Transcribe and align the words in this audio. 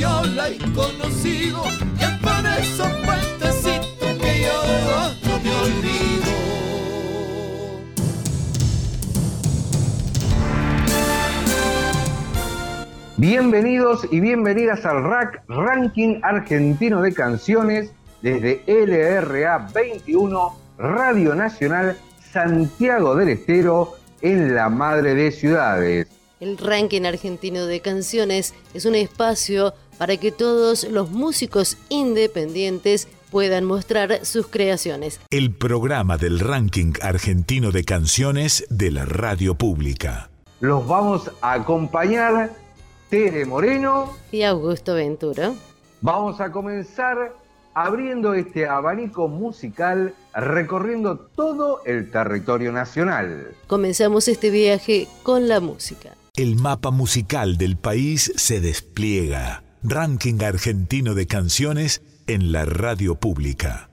donde 0.00 0.30
yo 0.30 0.34
la 0.34 0.48
he 0.48 0.58
conocido, 0.72 1.62
y 1.98 2.04
es 2.04 2.18
por 2.20 2.46
esos 2.58 2.88
puentecitos 3.04 4.18
que 4.18 4.42
yo 4.42 4.62
no 5.24 5.38
me 5.40 5.50
olvido. 5.50 6.30
Bienvenidos 13.16 14.06
y 14.10 14.20
bienvenidas 14.20 14.86
al 14.86 15.04
RAC 15.04 15.42
Ranking 15.48 16.20
Argentino 16.22 17.02
de 17.02 17.12
Canciones 17.12 17.90
desde 18.22 18.62
LRA 18.66 19.68
21 19.74 20.56
Radio 20.78 21.34
Nacional 21.34 21.96
Santiago 22.32 23.14
del 23.16 23.30
Estero 23.30 23.96
en 24.22 24.54
la 24.54 24.68
madre 24.68 25.14
de 25.14 25.32
ciudades. 25.32 26.08
El 26.40 26.56
ranking 26.56 27.02
argentino 27.02 27.66
de 27.66 27.80
canciones 27.80 28.54
es 28.72 28.86
un 28.86 28.94
espacio 28.94 29.74
para 30.00 30.16
que 30.16 30.32
todos 30.32 30.84
los 30.84 31.10
músicos 31.10 31.76
independientes 31.90 33.06
puedan 33.30 33.66
mostrar 33.66 34.24
sus 34.24 34.46
creaciones. 34.46 35.20
El 35.28 35.54
programa 35.54 36.16
del 36.16 36.40
ranking 36.40 36.94
argentino 37.02 37.70
de 37.70 37.84
canciones 37.84 38.64
de 38.70 38.92
la 38.92 39.04
radio 39.04 39.56
pública. 39.56 40.30
Los 40.60 40.88
vamos 40.88 41.30
a 41.42 41.52
acompañar 41.52 42.50
Tere 43.10 43.44
Moreno. 43.44 44.16
Y 44.32 44.40
Augusto 44.40 44.94
Ventura. 44.94 45.52
Vamos 46.00 46.40
a 46.40 46.50
comenzar 46.50 47.36
abriendo 47.74 48.32
este 48.32 48.66
abanico 48.66 49.28
musical 49.28 50.14
recorriendo 50.34 51.18
todo 51.18 51.82
el 51.84 52.10
territorio 52.10 52.72
nacional. 52.72 53.48
Comenzamos 53.66 54.28
este 54.28 54.48
viaje 54.48 55.08
con 55.22 55.46
la 55.46 55.60
música. 55.60 56.14
El 56.36 56.56
mapa 56.56 56.90
musical 56.90 57.58
del 57.58 57.76
país 57.76 58.32
se 58.36 58.62
despliega. 58.62 59.62
Ranking 59.82 60.42
argentino 60.42 61.14
de 61.14 61.26
canciones 61.26 62.02
en 62.26 62.52
la 62.52 62.66
radio 62.66 63.14
pública. 63.14 63.88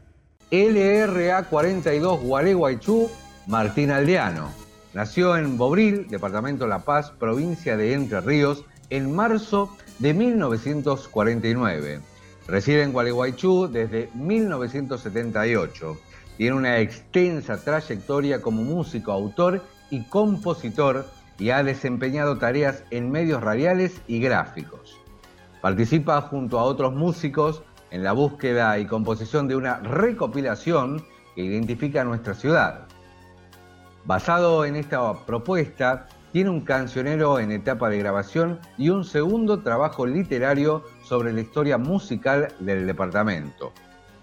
LRA 0.51 1.43
42 1.43 2.23
Gualeguaychú, 2.23 3.09
Martín 3.47 3.91
Aldeano. 3.91 4.51
Nació 4.93 5.37
en 5.37 5.57
Bobril, 5.57 6.07
departamento 6.09 6.67
La 6.67 6.79
Paz, 6.79 7.11
provincia 7.11 7.77
de 7.77 7.93
Entre 7.93 8.19
Ríos, 8.19 8.65
en 8.89 9.15
marzo 9.15 9.77
de 9.99 10.13
1949. 10.13 12.01
Reside 12.49 12.83
en 12.83 12.91
Gualeguaychú 12.91 13.69
desde 13.71 14.09
1978. 14.13 15.97
Tiene 16.35 16.55
una 16.57 16.79
extensa 16.79 17.63
trayectoria 17.63 18.41
como 18.41 18.61
músico, 18.61 19.13
autor 19.13 19.63
y 19.89 20.03
compositor 20.03 21.05
y 21.39 21.51
ha 21.51 21.63
desempeñado 21.63 22.37
tareas 22.37 22.83
en 22.91 23.09
medios 23.09 23.41
radiales 23.41 24.01
y 24.05 24.19
gráficos. 24.19 24.86
Participa 25.67 26.21
junto 26.21 26.59
a 26.59 26.63
otros 26.63 26.93
músicos 26.93 27.61
en 27.91 28.01
la 28.01 28.13
búsqueda 28.13 28.79
y 28.79 28.85
composición 28.85 29.49
de 29.49 29.57
una 29.57 29.79
recopilación 29.79 31.05
que 31.35 31.41
identifica 31.41 32.05
nuestra 32.05 32.35
ciudad. 32.35 32.87
Basado 34.05 34.63
en 34.63 34.77
esta 34.77 35.25
propuesta, 35.25 36.07
tiene 36.31 36.51
un 36.51 36.61
cancionero 36.61 37.37
en 37.37 37.51
etapa 37.51 37.89
de 37.89 37.97
grabación 37.97 38.61
y 38.77 38.87
un 38.87 39.03
segundo 39.03 39.59
trabajo 39.59 40.05
literario 40.05 40.85
sobre 41.03 41.33
la 41.33 41.41
historia 41.41 41.77
musical 41.77 42.47
del 42.59 42.87
departamento. 42.87 43.73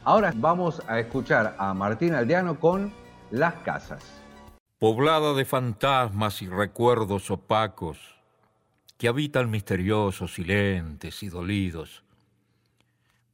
Ahora 0.02 0.32
vamos 0.36 0.82
a 0.88 0.98
escuchar 0.98 1.56
a 1.58 1.74
Martín 1.74 2.14
Aldeano 2.14 2.58
con 2.58 2.90
Las 3.30 3.52
Casas. 3.56 4.02
Poblada 4.78 5.34
de 5.34 5.44
fantasmas 5.44 6.40
y 6.40 6.48
recuerdos 6.48 7.30
opacos 7.30 8.13
que 8.96 9.08
habitan 9.08 9.50
misteriosos, 9.50 10.34
silentes 10.34 11.22
y 11.22 11.28
dolidos. 11.28 12.04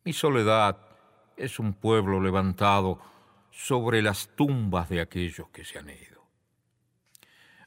Mi 0.04 0.12
soledad 0.12 0.78
es 1.36 1.58
un 1.58 1.74
pueblo 1.74 2.20
levantado 2.20 2.98
sobre 3.50 4.02
las 4.02 4.28
tumbas 4.34 4.88
de 4.88 5.00
aquellos 5.00 5.48
que 5.50 5.64
se 5.64 5.78
han 5.78 5.90
ido. 5.90 6.20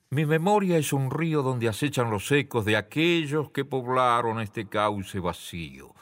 Mi 0.09 0.25
memoria 0.25 0.77
es 0.77 0.93
un 0.93 1.09
río 1.09 1.41
donde 1.41 1.67
acechan 1.67 2.11
los 2.11 2.31
ecos 2.31 2.65
de 2.65 2.77
aquellos 2.77 3.49
que 3.49 3.65
poblaron 3.65 4.39
este 4.39 4.67
cauce 4.67 5.19
vacío, 5.19 5.93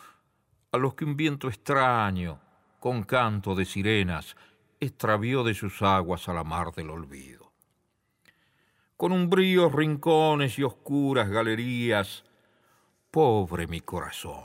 a 0.71 0.77
los 0.77 0.95
que 0.95 1.05
un 1.05 1.15
viento 1.15 1.47
extraño, 1.47 2.39
con 2.79 3.03
canto 3.03 3.55
de 3.55 3.63
sirenas, 3.63 4.35
extravió 4.79 5.43
de 5.43 5.53
sus 5.53 5.81
aguas 5.81 6.27
a 6.27 6.33
la 6.33 6.43
mar 6.43 6.71
del 6.73 6.89
olvido. 6.89 7.50
Con 9.01 9.13
umbríos 9.13 9.73
rincones 9.73 10.59
y 10.59 10.63
oscuras 10.63 11.27
galerías, 11.27 12.23
pobre 13.09 13.65
mi 13.65 13.81
corazón. 13.81 14.43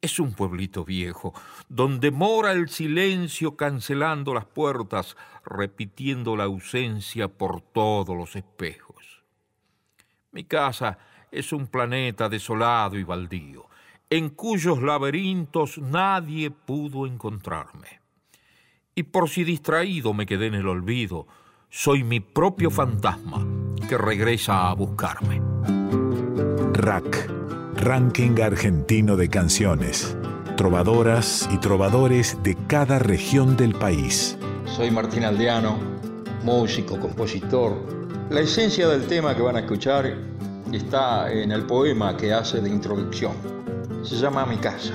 Es 0.00 0.18
un 0.18 0.32
pueblito 0.32 0.84
viejo, 0.84 1.34
donde 1.68 2.10
mora 2.10 2.50
el 2.50 2.68
silencio 2.68 3.56
cancelando 3.56 4.34
las 4.34 4.46
puertas, 4.46 5.16
repitiendo 5.44 6.34
la 6.34 6.42
ausencia 6.42 7.28
por 7.28 7.60
todos 7.60 8.16
los 8.16 8.34
espejos. 8.34 9.22
Mi 10.32 10.42
casa 10.42 10.98
es 11.30 11.52
un 11.52 11.68
planeta 11.68 12.28
desolado 12.28 12.98
y 12.98 13.04
baldío, 13.04 13.66
en 14.10 14.30
cuyos 14.30 14.82
laberintos 14.82 15.78
nadie 15.78 16.50
pudo 16.50 17.06
encontrarme. 17.06 18.00
Y 18.96 19.04
por 19.04 19.28
si 19.28 19.44
distraído 19.44 20.12
me 20.12 20.26
quedé 20.26 20.48
en 20.48 20.54
el 20.54 20.66
olvido, 20.66 21.28
soy 21.72 22.02
mi 22.02 22.18
propio 22.18 22.68
fantasma 22.68 23.46
que 23.88 23.96
regresa 23.96 24.68
a 24.68 24.74
buscarme. 24.74 25.40
RAC, 26.72 27.30
Ranking 27.76 28.40
Argentino 28.42 29.16
de 29.16 29.28
Canciones. 29.28 30.16
Trovadoras 30.56 31.48
y 31.52 31.58
trovadores 31.58 32.36
de 32.42 32.56
cada 32.66 32.98
región 32.98 33.56
del 33.56 33.74
país. 33.74 34.36
Soy 34.66 34.90
Martín 34.90 35.24
Aldeano, 35.24 35.78
músico, 36.42 36.98
compositor. 36.98 37.76
La 38.30 38.40
esencia 38.40 38.88
del 38.88 39.06
tema 39.06 39.36
que 39.36 39.42
van 39.42 39.56
a 39.56 39.60
escuchar 39.60 40.12
está 40.72 41.32
en 41.32 41.52
el 41.52 41.62
poema 41.66 42.16
que 42.16 42.32
hace 42.32 42.60
de 42.60 42.68
introducción. 42.68 43.32
Se 44.02 44.16
llama 44.16 44.44
Mi 44.44 44.56
casa. 44.56 44.94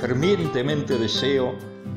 Fervientemente 0.00 0.98
deseo 0.98 1.54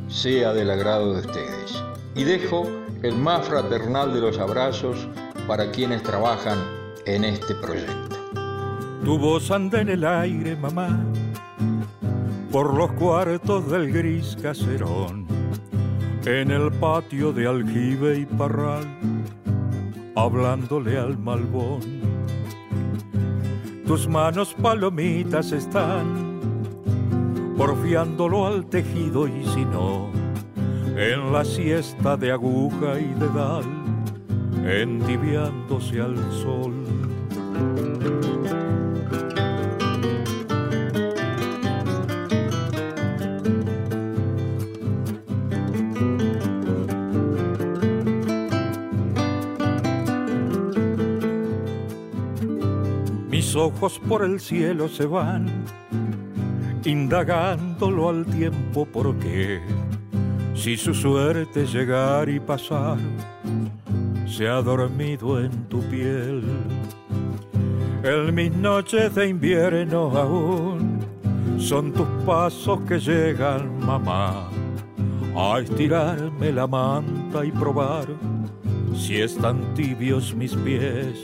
sea 0.08 0.54
del 0.54 0.70
agrado 0.70 1.14
de 1.14 1.22
ustedes. 1.22 1.84
Y 2.16 2.24
dejo 2.24 2.81
el 3.04 3.16
más 3.16 3.48
fraternal 3.48 4.14
de 4.14 4.22
los 4.22 4.38
abrazos 4.38 5.08
para 5.48 5.72
quienes 5.72 6.04
trabajan 6.04 6.60
en 7.06 7.24
este 7.24 7.56
proyecto. 7.56 8.18
Tu 9.04 9.18
voz 9.18 9.50
anda 9.50 9.82
en 9.82 9.90
el 9.90 10.06
aire, 10.06 10.56
mamá, 10.56 11.04
por 12.52 12.76
los 12.76 12.92
cuartos 12.94 13.70
del 13.72 13.92
gris 13.92 14.38
caserón, 14.42 15.26
en 16.26 16.52
el 16.52 16.72
patio 16.74 17.34
de 17.34 17.48
aljibe 17.48 18.20
y 18.20 18.26
parral, 18.26 18.86
hablándole 20.16 21.00
al 21.00 21.18
malbón. 21.18 21.82
Tus 23.88 24.08
manos 24.08 24.54
palomitas 24.54 25.52
están 25.52 26.40
porfiándolo 27.58 28.46
al 28.46 28.66
tejido 28.68 29.28
y 29.28 29.44
si 29.46 29.66
no, 29.66 30.21
en 31.02 31.34
la 31.34 31.44
siesta 31.44 32.16
de 32.16 32.32
aguja 32.32 33.00
y 33.00 33.12
dedal, 33.16 33.64
entibiándose 34.64 36.00
al 36.00 36.16
sol. 36.32 36.76
Mis 53.32 53.56
ojos 53.56 54.00
por 54.08 54.24
el 54.24 54.40
cielo 54.40 54.88
se 54.88 55.08
van, 55.08 55.48
indagándolo 56.86 58.10
al 58.10 58.24
tiempo 58.28 58.86
por 58.86 59.18
qué 59.18 59.81
si 60.62 60.78
su 60.78 60.94
suerte 60.94 61.66
llegar 61.66 62.30
y 62.30 62.40
pasar, 62.40 63.00
se 64.28 64.48
ha 64.48 64.62
dormido 64.62 65.40
en 65.40 65.50
tu 65.68 65.82
piel. 65.90 66.44
En 68.04 68.36
mis 68.36 68.52
noches 68.54 69.16
de 69.16 69.30
invierno 69.30 70.16
aún 70.16 71.00
son 71.58 71.92
tus 71.92 72.06
pasos 72.28 72.80
que 72.82 73.00
llegan, 73.00 73.84
mamá, 73.84 74.52
a 75.36 75.60
estirarme 75.60 76.52
la 76.52 76.68
manta 76.68 77.44
y 77.44 77.52
probar 77.52 78.06
si 78.96 79.20
están 79.20 79.74
tibios 79.74 80.36
mis 80.36 80.54
pies. 80.58 81.24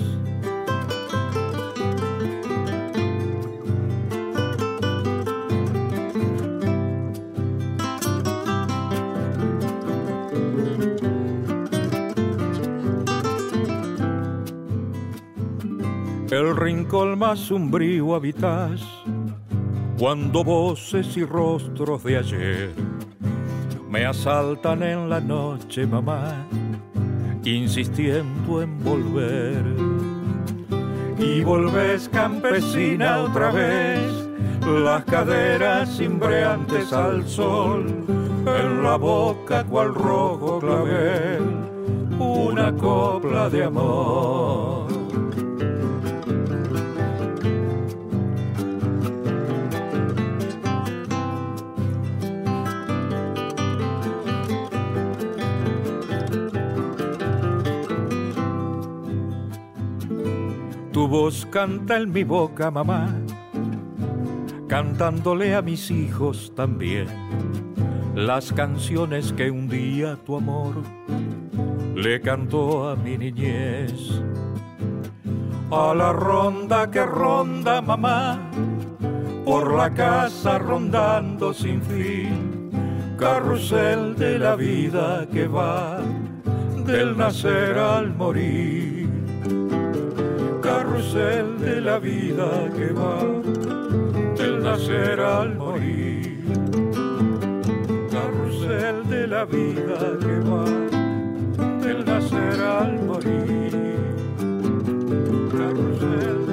Rincón 16.87 17.19
más 17.19 17.39
sombrío 17.39 18.15
habitas 18.15 18.81
cuando 19.99 20.41
voces 20.41 21.17
y 21.17 21.25
rostros 21.25 22.01
de 22.05 22.17
ayer 22.17 22.71
me 23.89 24.05
asaltan 24.05 24.83
en 24.83 25.09
la 25.09 25.19
noche, 25.19 25.85
mamá, 25.85 26.47
insistiendo 27.43 28.61
en 28.61 28.81
volver. 28.85 29.65
Y 31.19 31.41
volves 31.41 32.07
campesina 32.07 33.19
otra 33.19 33.51
vez, 33.51 34.29
las 34.65 35.03
caderas 35.03 35.97
cimbreantes 35.97 36.93
al 36.93 37.27
sol, 37.27 37.85
en 38.45 38.83
la 38.83 38.95
boca 38.95 39.65
cual 39.65 39.93
rojo 39.93 40.59
clavel, 40.59 41.41
una 42.17 42.71
copla 42.73 43.49
de 43.49 43.65
amor. 43.65 44.56
Tu 60.97 61.07
voz 61.07 61.45
canta 61.51 61.97
en 61.97 62.11
mi 62.11 62.23
boca, 62.23 62.71
mamá, 62.71 63.13
cantándole 64.67 65.53
a 65.53 65.61
mis 65.61 65.91
hijos 65.91 66.51
también 66.55 67.05
las 68.15 68.51
canciones 68.51 69.31
que 69.31 69.51
un 69.51 69.69
día 69.69 70.17
tu 70.25 70.37
amor 70.37 70.73
le 71.93 72.19
cantó 72.19 72.89
a 72.89 72.95
mi 72.95 73.15
niñez. 73.15 74.23
A 75.69 75.93
la 75.93 76.13
ronda 76.13 76.89
que 76.89 77.05
ronda 77.05 77.79
mamá, 77.79 78.39
por 79.45 79.75
la 79.75 79.93
casa 79.93 80.57
rondando 80.57 81.53
sin 81.53 81.79
fin, 81.79 82.71
carrusel 83.19 84.15
de 84.15 84.39
la 84.39 84.55
vida 84.55 85.27
que 85.31 85.47
va 85.47 85.99
del 86.87 87.15
nacer 87.15 87.77
al 87.77 88.15
morir 88.15 88.96
carrusel 90.97 91.59
de 91.59 91.81
la 91.81 91.99
vida 91.99 92.69
que 92.75 92.91
va 92.91 93.19
del 94.35 94.63
nacer 94.63 95.19
al 95.19 95.55
morir. 95.55 96.43
Carrusel 98.11 99.07
de 99.07 99.27
la 99.27 99.45
vida 99.45 100.17
que 100.19 100.39
va 100.49 100.65
del 101.85 102.03
nacer 102.03 102.61
al 102.61 102.99
morir. 103.03 103.71
Carrusel 105.51 106.46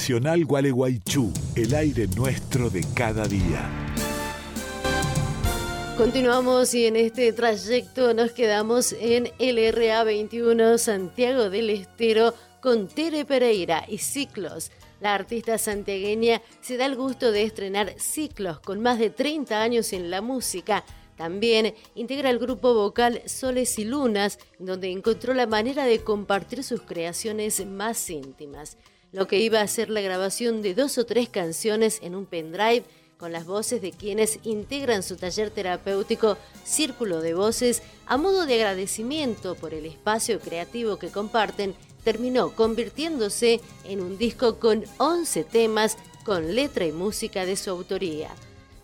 Nacional 0.00 0.46
Gualeguaychú, 0.46 1.30
el 1.56 1.74
aire 1.74 2.08
nuestro 2.16 2.70
de 2.70 2.82
cada 2.94 3.26
día. 3.26 3.68
Continuamos 5.98 6.72
y 6.72 6.86
en 6.86 6.96
este 6.96 7.34
trayecto 7.34 8.14
nos 8.14 8.32
quedamos 8.32 8.94
en 8.98 9.30
LRA 9.38 10.02
21 10.04 10.78
Santiago 10.78 11.50
del 11.50 11.68
Estero 11.68 12.32
con 12.62 12.88
Tere 12.88 13.26
Pereira 13.26 13.84
y 13.86 13.98
Ciclos. 13.98 14.70
La 15.00 15.14
artista 15.14 15.58
santiagueña 15.58 16.40
se 16.62 16.78
da 16.78 16.86
el 16.86 16.96
gusto 16.96 17.30
de 17.30 17.42
estrenar 17.42 17.92
Ciclos 17.98 18.58
con 18.60 18.80
más 18.80 18.98
de 18.98 19.10
30 19.10 19.60
años 19.60 19.92
en 19.92 20.10
la 20.10 20.22
música. 20.22 20.82
También 21.18 21.74
integra 21.94 22.30
el 22.30 22.38
grupo 22.38 22.72
vocal 22.72 23.20
Soles 23.26 23.78
y 23.78 23.84
Lunas, 23.84 24.38
donde 24.58 24.90
encontró 24.90 25.34
la 25.34 25.46
manera 25.46 25.84
de 25.84 25.98
compartir 25.98 26.64
sus 26.64 26.80
creaciones 26.80 27.66
más 27.66 28.08
íntimas 28.08 28.78
lo 29.12 29.26
que 29.26 29.38
iba 29.38 29.60
a 29.60 29.68
ser 29.68 29.90
la 29.90 30.00
grabación 30.00 30.62
de 30.62 30.74
dos 30.74 30.98
o 30.98 31.04
tres 31.04 31.28
canciones 31.28 31.98
en 32.02 32.14
un 32.14 32.26
pendrive 32.26 32.84
con 33.18 33.32
las 33.32 33.44
voces 33.44 33.82
de 33.82 33.92
quienes 33.92 34.38
integran 34.44 35.02
su 35.02 35.16
taller 35.16 35.50
terapéutico 35.50 36.38
Círculo 36.64 37.20
de 37.20 37.34
Voces 37.34 37.82
a 38.06 38.16
modo 38.16 38.46
de 38.46 38.54
agradecimiento 38.54 39.56
por 39.56 39.74
el 39.74 39.84
espacio 39.84 40.40
creativo 40.40 40.96
que 40.96 41.10
comparten, 41.10 41.74
terminó 42.02 42.54
convirtiéndose 42.54 43.60
en 43.84 44.00
un 44.00 44.16
disco 44.16 44.58
con 44.58 44.84
11 44.96 45.44
temas 45.44 45.98
con 46.24 46.54
letra 46.54 46.86
y 46.86 46.92
música 46.92 47.44
de 47.44 47.56
su 47.56 47.70
autoría. 47.70 48.30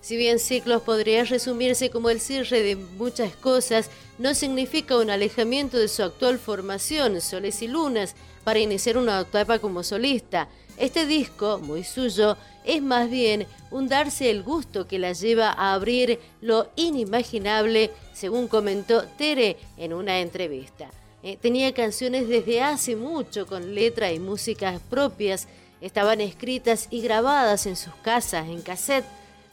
Si 0.02 0.16
bien 0.16 0.38
Ciclos 0.38 0.82
podría 0.82 1.24
resumirse 1.24 1.90
como 1.90 2.10
el 2.10 2.20
cierre 2.20 2.62
de 2.62 2.76
muchas 2.76 3.34
cosas, 3.34 3.90
no 4.18 4.34
significa 4.34 4.98
un 4.98 5.10
alejamiento 5.10 5.78
de 5.78 5.88
su 5.88 6.02
actual 6.02 6.38
formación, 6.38 7.20
Soles 7.20 7.60
y 7.62 7.68
Lunas, 7.68 8.14
para 8.46 8.60
iniciar 8.60 8.96
una 8.96 9.22
etapa 9.22 9.58
como 9.58 9.82
solista. 9.82 10.48
Este 10.76 11.04
disco, 11.04 11.58
muy 11.58 11.82
suyo, 11.82 12.36
es 12.64 12.80
más 12.80 13.10
bien 13.10 13.44
un 13.72 13.88
darse 13.88 14.30
el 14.30 14.44
gusto 14.44 14.86
que 14.86 15.00
la 15.00 15.14
lleva 15.14 15.50
a 15.50 15.74
abrir 15.74 16.20
lo 16.40 16.68
inimaginable, 16.76 17.90
según 18.12 18.46
comentó 18.46 19.02
Tere 19.18 19.56
en 19.76 19.92
una 19.92 20.20
entrevista. 20.20 20.88
Eh, 21.24 21.36
tenía 21.42 21.74
canciones 21.74 22.28
desde 22.28 22.62
hace 22.62 22.94
mucho 22.94 23.48
con 23.48 23.74
letra 23.74 24.12
y 24.12 24.20
músicas 24.20 24.80
propias, 24.80 25.48
estaban 25.80 26.20
escritas 26.20 26.86
y 26.88 27.00
grabadas 27.00 27.66
en 27.66 27.74
sus 27.74 27.96
casas, 27.96 28.46
en 28.46 28.62
cassette, 28.62 29.06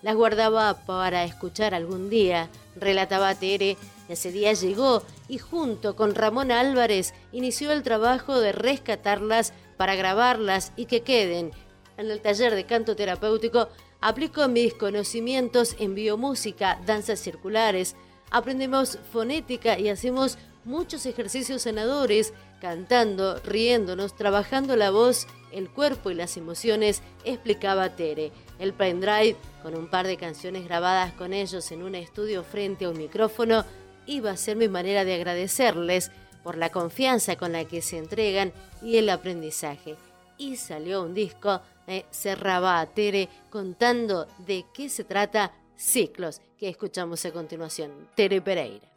las 0.03 0.13
guardaba 0.13 0.85
para 0.85 1.23
escuchar 1.23 1.73
algún 1.73 2.11
día, 2.11 2.47
relataba 2.75 3.33
Tere. 3.33 3.75
Ese 4.13 4.31
día 4.31 4.53
llegó 4.53 5.01
y 5.27 5.39
junto 5.39 5.95
con 5.95 6.13
Ramón 6.13 6.51
Álvarez 6.51 7.15
inició 7.31 7.71
el 7.71 7.81
trabajo 7.81 8.39
de 8.39 8.51
rescatarlas 8.51 9.53
para 9.75 9.95
grabarlas 9.95 10.71
y 10.75 10.85
que 10.85 11.01
queden. 11.01 11.49
En 11.97 12.11
el 12.11 12.21
taller 12.21 12.53
de 12.53 12.63
canto 12.63 12.95
terapéutico 12.95 13.69
aplico 14.01 14.47
mis 14.47 14.75
conocimientos 14.75 15.75
en 15.79 15.95
biomúsica, 15.95 16.79
danzas 16.85 17.21
circulares, 17.21 17.95
aprendemos 18.29 18.99
fonética 19.11 19.79
y 19.79 19.89
hacemos 19.89 20.37
muchos 20.63 21.07
ejercicios 21.07 21.63
sanadores, 21.63 22.33
cantando, 22.61 23.39
riéndonos, 23.39 24.15
trabajando 24.15 24.75
la 24.75 24.91
voz, 24.91 25.25
el 25.51 25.71
cuerpo 25.71 26.11
y 26.11 26.13
las 26.13 26.37
emociones, 26.37 27.01
explicaba 27.25 27.95
Tere. 27.95 28.31
El 28.59 28.73
pendrive 28.73 29.37
con 29.63 29.75
un 29.75 29.87
par 29.89 30.05
de 30.05 30.17
canciones 30.17 30.65
grabadas 30.65 31.13
con 31.13 31.33
ellos 31.33 31.71
en 31.71 31.81
un 31.81 31.95
estudio 31.95 32.43
frente 32.43 32.85
a 32.85 32.89
un 32.89 32.97
micrófono, 32.97 33.65
iba 34.05 34.31
a 34.31 34.37
ser 34.37 34.57
mi 34.57 34.67
manera 34.67 35.05
de 35.05 35.15
agradecerles 35.15 36.11
por 36.43 36.57
la 36.57 36.69
confianza 36.69 37.35
con 37.35 37.53
la 37.53 37.65
que 37.65 37.81
se 37.81 37.97
entregan 37.97 38.51
y 38.81 38.97
el 38.97 39.09
aprendizaje. 39.09 39.95
Y 40.37 40.57
salió 40.57 41.03
un 41.03 41.13
disco, 41.13 41.61
eh, 41.87 42.05
cerraba 42.11 42.79
a 42.79 42.85
Tere 42.87 43.29
contando 43.49 44.27
de 44.45 44.65
qué 44.73 44.89
se 44.89 45.03
trata 45.03 45.53
Ciclos, 45.75 46.41
que 46.57 46.69
escuchamos 46.69 47.25
a 47.25 47.31
continuación. 47.31 47.91
Tere 48.15 48.41
Pereira. 48.41 48.87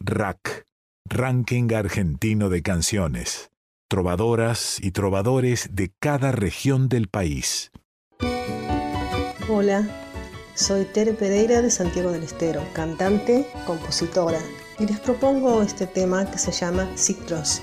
RAC, 0.00 0.66
Ranking 1.06 1.72
Argentino 1.72 2.48
de 2.48 2.62
Canciones. 2.62 3.50
Trovadoras 3.88 4.78
y 4.82 4.90
trovadores 4.90 5.70
de 5.72 5.92
cada 6.00 6.32
región 6.32 6.88
del 6.88 7.08
país. 7.08 7.70
Hola, 9.48 10.03
soy 10.54 10.84
Tere 10.84 11.12
Pereira 11.12 11.62
de 11.62 11.70
Santiago 11.70 12.12
del 12.12 12.22
Estero, 12.22 12.62
cantante, 12.72 13.46
compositora, 13.66 14.40
y 14.78 14.86
les 14.86 15.00
propongo 15.00 15.62
este 15.62 15.86
tema 15.86 16.30
que 16.30 16.38
se 16.38 16.52
llama 16.52 16.88
Ciclos. 16.96 17.62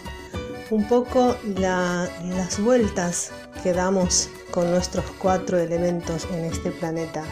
Un 0.69 0.87
poco 0.87 1.35
las 1.57 2.59
vueltas 2.59 3.31
que 3.63 3.73
damos 3.73 4.29
con 4.51 4.69
nuestros 4.71 5.05
cuatro 5.19 5.59
elementos 5.59 6.27
en 6.33 6.45
este 6.45 6.71
planeta. 6.71 7.23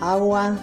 agua, 0.00 0.56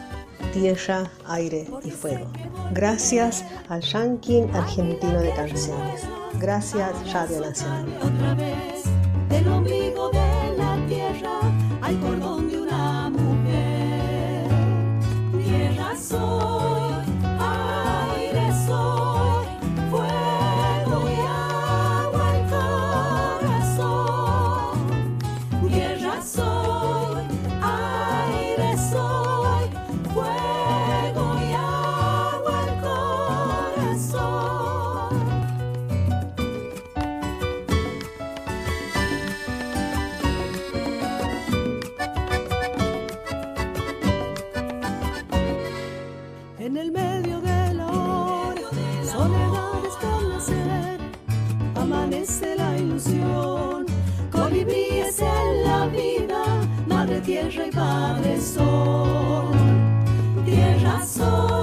tierra, 0.54 1.12
aire 1.28 1.68
y 1.84 1.92
fuego. 1.92 2.28
Gracias 2.72 3.44
al 3.70 3.82
Yankin 3.82 4.50
Argentino 4.56 5.20
de 5.22 5.32
Canciones. 5.34 6.02
Gracias 6.40 7.14
Radio 7.14 7.42
Nacional. 7.42 7.86
Otra 8.02 8.34
vez 8.36 8.84
del 9.30 9.48
ombligo 9.48 10.10
de 10.10 10.58
la 10.58 10.86
tierra 10.88 11.40
al 11.82 12.00
cordón 12.00 12.27
tierra 57.58 57.68
y 57.68 57.72
padre 57.72 58.42
sol. 58.42 59.52
Tierra 60.46 61.04
soy, 61.06 61.57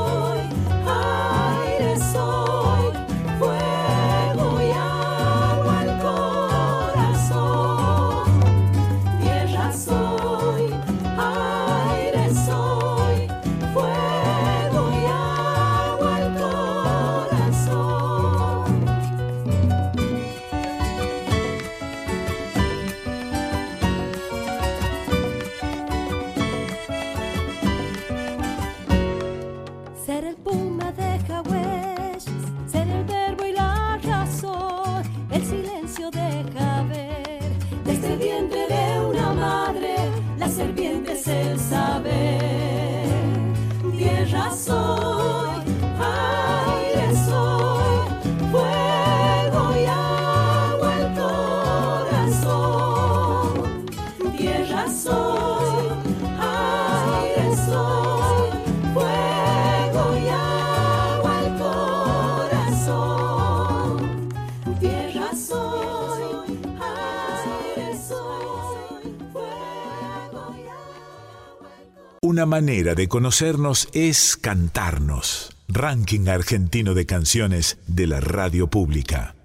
Una 72.34 72.46
manera 72.46 72.96
de 72.96 73.06
conocernos 73.06 73.88
es 73.92 74.36
cantarnos. 74.36 75.56
Ranking 75.68 76.26
argentino 76.26 76.92
de 76.92 77.06
canciones 77.06 77.78
de 77.86 78.08
la 78.08 78.18
radio 78.18 78.66
pública. 78.66 79.36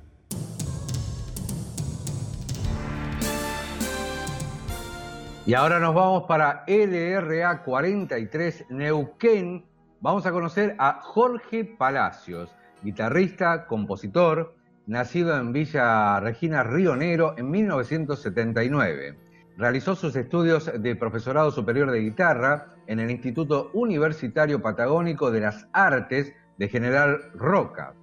Y 5.45 5.53
ahora 5.53 5.79
nos 5.79 5.93
vamos 5.93 6.23
para 6.23 6.63
LRA 6.65 7.61
43 7.61 8.65
Neuquén. 8.71 9.67
Vamos 10.01 10.25
a 10.25 10.31
conocer 10.31 10.75
a 10.79 10.99
Jorge 11.03 11.65
Palacios, 11.65 12.49
guitarrista, 12.81 13.67
compositor, 13.67 14.55
nacido 14.87 15.37
en 15.37 15.53
Villa 15.53 16.19
Regina 16.21 16.63
Río 16.63 16.95
Negro 16.95 17.35
en 17.37 17.51
1979. 17.51 19.15
Realizó 19.59 19.93
sus 19.93 20.15
estudios 20.15 20.71
de 20.73 20.95
profesorado 20.95 21.51
superior 21.51 21.91
de 21.91 21.99
guitarra 21.99 22.67
en 22.87 23.01
el 23.01 23.11
Instituto 23.11 23.71
Universitario 23.73 24.61
Patagónico 24.61 25.31
de 25.31 25.41
las 25.41 25.67
Artes 25.73 26.31
de 26.57 26.69
General 26.69 27.19
Roca. 27.33 27.93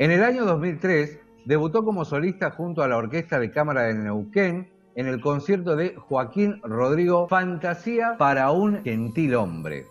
En 0.00 0.10
el 0.10 0.24
año 0.24 0.44
2003 0.44 1.20
debutó 1.44 1.84
como 1.84 2.04
solista 2.04 2.50
junto 2.50 2.82
a 2.82 2.88
la 2.88 2.96
Orquesta 2.96 3.38
de 3.38 3.52
Cámara 3.52 3.82
de 3.82 3.94
Neuquén 3.94 4.72
en 4.96 5.06
el 5.06 5.20
concierto 5.20 5.76
de 5.76 5.94
Joaquín 5.94 6.60
Rodrigo 6.64 7.28
Fantasía 7.28 8.16
para 8.18 8.50
un 8.50 8.82
gentil 8.82 9.36
hombre. 9.36 9.86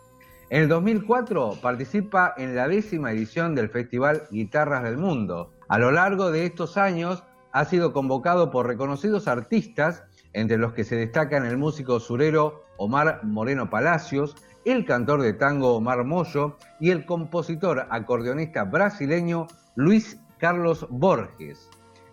En 0.49 0.63
el 0.63 0.67
2004 0.67 1.59
participa 1.61 2.33
en 2.35 2.53
la 2.53 2.67
décima 2.67 3.13
edición 3.13 3.55
del 3.55 3.69
Festival 3.69 4.23
Guitarras 4.29 4.83
del 4.83 4.97
Mundo. 4.97 5.53
A 5.69 5.79
lo 5.79 5.89
largo 5.89 6.31
de 6.31 6.45
estos 6.45 6.75
años 6.75 7.23
ha 7.53 7.63
sido 7.63 7.93
convocado 7.93 8.51
por 8.51 8.67
reconocidos 8.67 9.29
artistas, 9.29 10.03
entre 10.33 10.57
los 10.57 10.73
que 10.73 10.83
se 10.83 10.95
destacan 10.95 11.45
el 11.45 11.57
músico 11.57 11.99
surero 11.99 12.63
Omar 12.77 13.23
Moreno 13.23 13.69
Palacios, 13.69 14.35
el 14.65 14.85
cantor 14.85 15.21
de 15.21 15.33
tango 15.33 15.75
Omar 15.75 16.03
Moyo 16.03 16.57
y 16.79 16.91
el 16.91 17.05
compositor 17.05 17.87
acordeonista 17.89 18.63
brasileño 18.63 19.47
Luis 19.75 20.19
Carlos 20.39 20.87
Borges. 20.89 21.69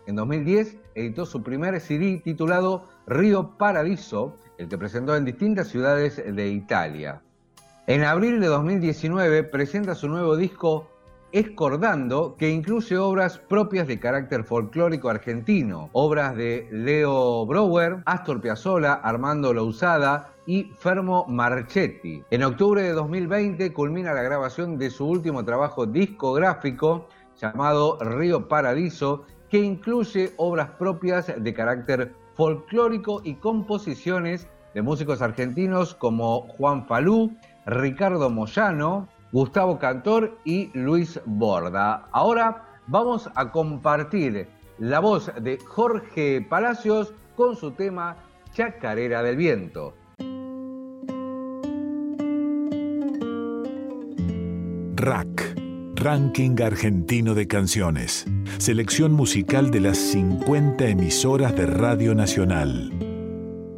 En 0.06 0.16
2010 0.16 0.76
editó 0.94 1.24
su 1.24 1.42
primer 1.42 1.80
CD 1.80 2.20
titulado 2.22 2.88
Río 3.06 3.56
Paradiso, 3.56 4.36
el 4.58 4.68
que 4.68 4.78
presentó 4.78 5.16
en 5.16 5.24
distintas 5.24 5.68
ciudades 5.68 6.16
de 6.16 6.48
Italia. 6.48 7.22
En 7.86 8.04
abril 8.04 8.40
de 8.40 8.46
2019 8.46 9.44
presenta 9.44 9.94
su 9.94 10.08
nuevo 10.08 10.36
disco 10.36 10.90
Escordando, 11.32 12.34
que 12.36 12.50
incluye 12.50 12.98
obras 12.98 13.38
propias 13.38 13.86
de 13.86 14.00
carácter 14.00 14.42
folclórico 14.42 15.08
argentino, 15.08 15.88
obras 15.92 16.34
de 16.34 16.66
Leo 16.72 17.46
Brouwer, 17.46 18.02
Astor 18.04 18.40
Piazzolla, 18.40 18.94
Armando 18.94 19.54
Lousada 19.54 20.32
y 20.44 20.72
Fermo 20.76 21.26
Marchetti. 21.28 22.24
En 22.32 22.42
octubre 22.42 22.82
de 22.82 22.92
2020 22.94 23.72
culmina 23.72 24.12
la 24.12 24.22
grabación 24.22 24.76
de 24.76 24.90
su 24.90 25.06
último 25.06 25.44
trabajo 25.44 25.86
discográfico 25.86 27.06
llamado 27.40 27.96
Río 28.00 28.48
Paradiso, 28.48 29.24
que 29.48 29.58
incluye 29.58 30.32
obras 30.36 30.70
propias 30.80 31.32
de 31.36 31.54
carácter 31.54 32.12
folclórico 32.34 33.20
y 33.22 33.34
composiciones 33.34 34.48
de 34.74 34.82
músicos 34.82 35.22
argentinos 35.22 35.94
como 35.94 36.48
Juan 36.48 36.86
Falú, 36.86 37.36
Ricardo 37.66 38.30
Moyano, 38.30 39.08
Gustavo 39.32 39.78
Cantor 39.78 40.38
y 40.44 40.70
Luis 40.74 41.20
Borda. 41.24 42.08
Ahora 42.12 42.80
vamos 42.86 43.30
a 43.34 43.52
compartir 43.52 44.48
la 44.78 44.98
voz 45.00 45.30
de 45.40 45.58
Jorge 45.58 46.44
Palacios 46.48 47.12
con 47.36 47.54
su 47.56 47.70
tema 47.72 48.16
Chacarera 48.52 49.22
del 49.22 49.36
Viento. 49.36 49.94
RAC, 54.96 55.56
Ranking 55.94 56.60
Argentino 56.62 57.34
de 57.34 57.46
Canciones. 57.46 58.26
Selección 58.58 59.12
musical 59.12 59.70
de 59.70 59.80
las 59.80 59.96
50 59.96 60.88
emisoras 60.88 61.56
de 61.56 61.66
Radio 61.66 62.14
Nacional. 62.14 62.92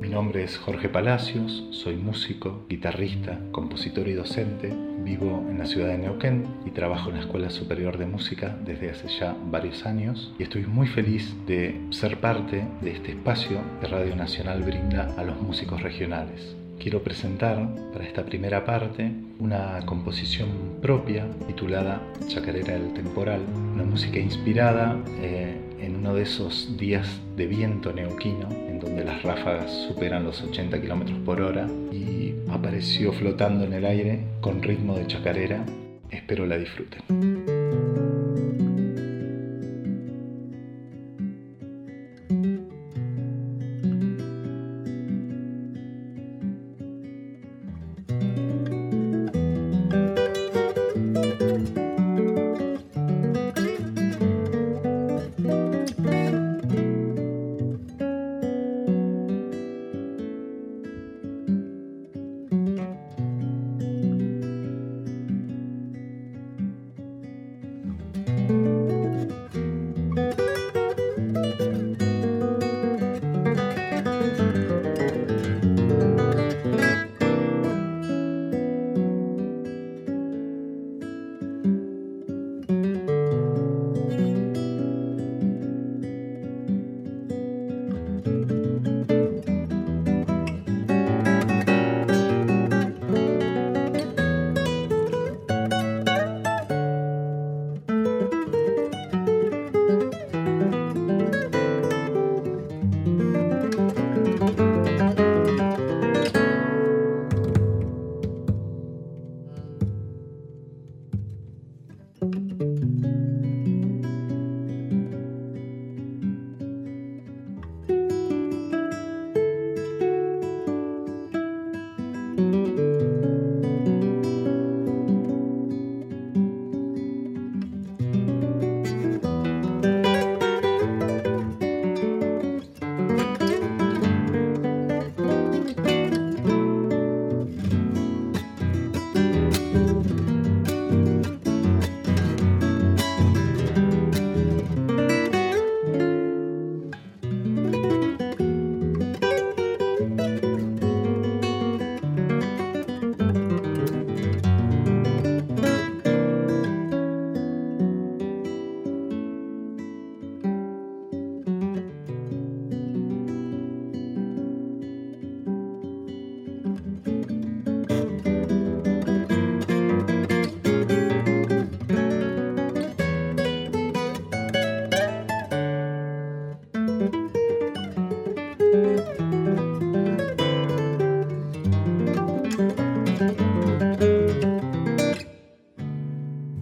Mi 0.01 0.09
nombre 0.09 0.45
es 0.45 0.59
Jorge 0.59 0.89
Palacios, 0.89 1.69
soy 1.71 1.97
músico, 1.97 2.67
guitarrista, 2.69 3.39
compositor 3.53 4.09
y 4.09 4.15
docente. 4.15 4.92
Vivo 5.05 5.45
en 5.51 5.59
la 5.59 5.67
ciudad 5.67 5.89
de 5.89 5.99
Neuquén 5.99 6.47
y 6.65 6.71
trabajo 6.71 7.11
en 7.11 7.17
la 7.17 7.23
Escuela 7.23 7.51
Superior 7.51 7.99
de 7.99 8.07
Música 8.07 8.57
desde 8.65 8.91
hace 8.91 9.09
ya 9.09 9.37
varios 9.51 9.85
años 9.85 10.33
y 10.39 10.45
estoy 10.45 10.65
muy 10.67 10.87
feliz 10.87 11.35
de 11.47 11.81
ser 11.91 12.21
parte 12.21 12.65
de 12.81 12.93
este 12.93 13.11
espacio 13.11 13.59
que 13.81 13.89
Radio 13.89 14.15
Nacional 14.15 14.63
brinda 14.63 15.13
a 15.17 15.25
los 15.25 15.41
músicos 15.41 15.83
regionales. 15.83 16.55
Quiero 16.79 17.03
presentar 17.03 17.69
para 17.93 18.05
esta 18.05 18.25
primera 18.25 18.65
parte 18.65 19.13
una 19.39 19.81
composición 19.87 20.49
propia 20.81 21.29
titulada 21.47 22.01
Chacarera 22.29 22.75
del 22.75 22.93
Temporal, 22.95 23.41
una 23.75 23.85
música 23.85 24.19
inspirada 24.19 24.97
eh, 25.21 25.57
en 25.81 25.97
uno 25.97 26.15
de 26.15 26.23
esos 26.23 26.77
días 26.77 27.09
de 27.37 27.47
viento 27.47 27.93
neuquino 27.93 28.49
donde 28.83 29.05
las 29.05 29.23
ráfagas 29.23 29.71
superan 29.89 30.25
los 30.25 30.43
80 30.43 30.81
km 30.81 31.25
por 31.25 31.41
hora 31.41 31.69
y 31.93 32.35
apareció 32.51 33.13
flotando 33.13 33.65
en 33.65 33.73
el 33.73 33.87
aire 33.87 34.21
con 34.41 34.63
ritmo 34.63 34.97
de 34.97 35.07
chacarera. 35.07 35.65
Espero 36.11 36.45
la 36.47 36.59
disfruten. 36.59 37.42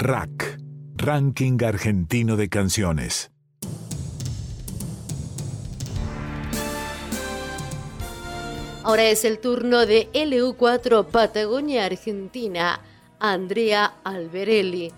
Ranking 0.00 1.62
argentino 1.62 2.36
de 2.36 2.48
canciones. 2.48 3.30
Ahora 8.82 9.04
es 9.04 9.26
el 9.26 9.38
turno 9.38 9.84
de 9.84 10.08
LU4 10.14 11.04
Patagonia 11.04 11.84
Argentina, 11.84 12.80
Andrea 13.18 13.92
Alberelli. 14.02 14.90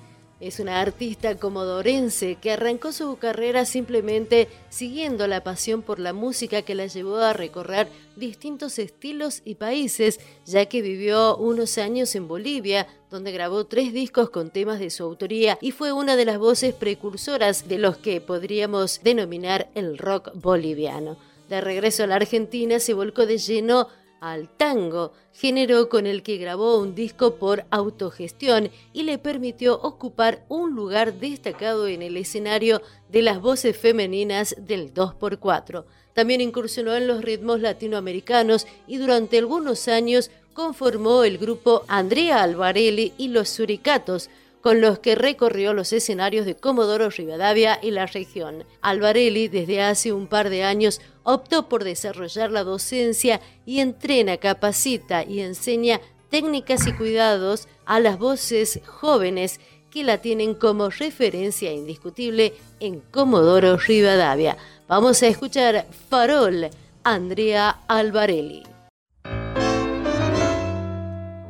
Es 0.42 0.58
una 0.58 0.80
artista 0.80 1.36
comodorense 1.36 2.34
que 2.34 2.50
arrancó 2.50 2.90
su 2.90 3.16
carrera 3.16 3.64
simplemente 3.64 4.48
siguiendo 4.70 5.28
la 5.28 5.44
pasión 5.44 5.82
por 5.82 6.00
la 6.00 6.12
música 6.12 6.62
que 6.62 6.74
la 6.74 6.88
llevó 6.88 7.18
a 7.18 7.32
recorrer 7.32 7.86
distintos 8.16 8.80
estilos 8.80 9.42
y 9.44 9.54
países, 9.54 10.18
ya 10.44 10.66
que 10.66 10.82
vivió 10.82 11.36
unos 11.36 11.78
años 11.78 12.16
en 12.16 12.26
Bolivia, 12.26 12.88
donde 13.08 13.30
grabó 13.30 13.66
tres 13.66 13.92
discos 13.92 14.30
con 14.30 14.50
temas 14.50 14.80
de 14.80 14.90
su 14.90 15.04
autoría 15.04 15.58
y 15.60 15.70
fue 15.70 15.92
una 15.92 16.16
de 16.16 16.24
las 16.24 16.38
voces 16.38 16.74
precursoras 16.74 17.68
de 17.68 17.78
los 17.78 17.96
que 17.98 18.20
podríamos 18.20 19.00
denominar 19.04 19.70
el 19.76 19.96
rock 19.96 20.32
boliviano. 20.34 21.18
De 21.48 21.60
regreso 21.60 22.02
a 22.02 22.08
la 22.08 22.16
Argentina 22.16 22.80
se 22.80 22.94
volcó 22.94 23.26
de 23.26 23.38
lleno 23.38 23.86
al 24.22 24.48
tango, 24.48 25.12
género 25.32 25.88
con 25.88 26.06
el 26.06 26.22
que 26.22 26.36
grabó 26.36 26.78
un 26.78 26.94
disco 26.94 27.34
por 27.34 27.64
autogestión 27.70 28.70
y 28.92 29.02
le 29.02 29.18
permitió 29.18 29.74
ocupar 29.82 30.44
un 30.48 30.76
lugar 30.76 31.14
destacado 31.14 31.88
en 31.88 32.02
el 32.02 32.16
escenario 32.16 32.80
de 33.10 33.22
las 33.22 33.40
voces 33.40 33.76
femeninas 33.76 34.54
del 34.56 34.94
2x4. 34.94 35.84
También 36.14 36.40
incursionó 36.40 36.94
en 36.94 37.08
los 37.08 37.22
ritmos 37.22 37.60
latinoamericanos 37.60 38.68
y 38.86 38.98
durante 38.98 39.38
algunos 39.38 39.88
años 39.88 40.30
conformó 40.54 41.24
el 41.24 41.38
grupo 41.38 41.84
Andrea 41.88 42.44
Alvarelli 42.44 43.14
y 43.18 43.28
los 43.28 43.48
Suricatos, 43.48 44.30
con 44.62 44.80
los 44.80 45.00
que 45.00 45.16
recorrió 45.16 45.74
los 45.74 45.92
escenarios 45.92 46.46
de 46.46 46.54
Comodoro 46.54 47.10
Rivadavia 47.10 47.78
y 47.82 47.90
la 47.90 48.06
región. 48.06 48.64
Alvarelli 48.80 49.48
desde 49.48 49.82
hace 49.82 50.12
un 50.12 50.28
par 50.28 50.48
de 50.48 50.62
años 50.62 51.00
optó 51.24 51.68
por 51.68 51.84
desarrollar 51.84 52.50
la 52.50 52.64
docencia 52.64 53.40
y 53.66 53.80
entrena, 53.80 54.36
capacita 54.38 55.24
y 55.24 55.40
enseña 55.40 56.00
técnicas 56.30 56.86
y 56.86 56.92
cuidados 56.92 57.68
a 57.84 58.00
las 58.00 58.18
voces 58.18 58.80
jóvenes 58.86 59.60
que 59.90 60.04
la 60.04 60.18
tienen 60.18 60.54
como 60.54 60.88
referencia 60.88 61.72
indiscutible 61.72 62.54
en 62.80 63.00
Comodoro 63.00 63.76
Rivadavia. 63.76 64.56
Vamos 64.88 65.22
a 65.22 65.26
escuchar 65.26 65.86
Farol, 66.08 66.70
Andrea 67.04 67.80
Alvarelli. 67.88 68.62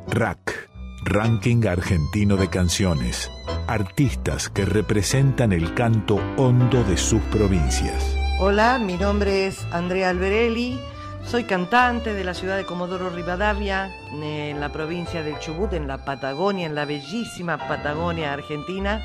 Rack 0.07 0.72
Ranking 1.05 1.67
Argentino 1.67 2.37
de 2.37 2.49
Canciones. 2.49 3.29
Artistas 3.67 4.47
que 4.49 4.63
representan 4.63 5.51
el 5.51 5.73
canto 5.73 6.15
hondo 6.37 6.83
de 6.85 6.95
sus 6.97 7.21
provincias. 7.23 8.15
Hola, 8.39 8.79
mi 8.79 8.95
nombre 8.95 9.47
es 9.47 9.65
Andrea 9.71 10.09
Alberelli. 10.09 10.79
Soy 11.25 11.43
cantante 11.43 12.13
de 12.13 12.23
la 12.23 12.33
ciudad 12.33 12.57
de 12.57 12.65
Comodoro 12.65 13.09
Rivadavia, 13.09 13.93
en 14.11 14.59
la 14.59 14.71
provincia 14.71 15.23
del 15.23 15.39
Chubut, 15.39 15.73
en 15.73 15.87
la 15.87 16.05
Patagonia, 16.05 16.65
en 16.65 16.75
la 16.75 16.85
bellísima 16.85 17.57
Patagonia 17.57 18.31
Argentina. 18.31 19.01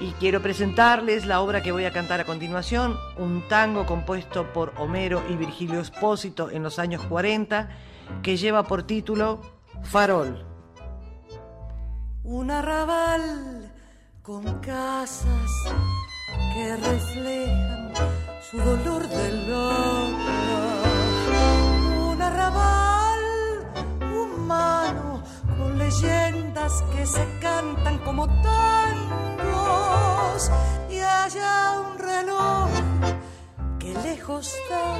Y 0.00 0.12
quiero 0.12 0.40
presentarles 0.40 1.26
la 1.26 1.40
obra 1.40 1.62
que 1.62 1.72
voy 1.72 1.84
a 1.84 1.92
cantar 1.92 2.20
a 2.20 2.24
continuación, 2.24 2.96
un 3.18 3.46
tango 3.48 3.84
compuesto 3.84 4.52
por 4.52 4.72
Homero 4.78 5.22
y 5.28 5.36
Virgilio 5.36 5.80
Espósito 5.80 6.50
en 6.50 6.62
los 6.62 6.78
años 6.78 7.02
40, 7.02 7.68
que 8.22 8.36
lleva 8.36 8.64
por 8.64 8.82
título 8.84 9.40
Farol 9.82 10.53
un 12.24 12.50
arrabal 12.50 13.70
con 14.22 14.44
casas 14.60 15.50
que 16.54 16.76
reflejan 16.76 17.92
su 18.50 18.56
dolor 18.58 19.06
de 19.06 19.32
loca. 19.46 20.72
Un 22.10 22.22
arrabal 22.22 23.20
humano 24.00 25.22
con 25.58 25.78
leyendas 25.78 26.82
que 26.96 27.06
se 27.06 27.26
cantan 27.40 27.98
como 27.98 28.26
tangos 28.42 28.50
y 30.90 31.00
allá 31.00 31.80
un 31.90 31.98
reloj 31.98 32.70
que 33.78 33.92
lejos 34.02 34.46
está 34.54 34.96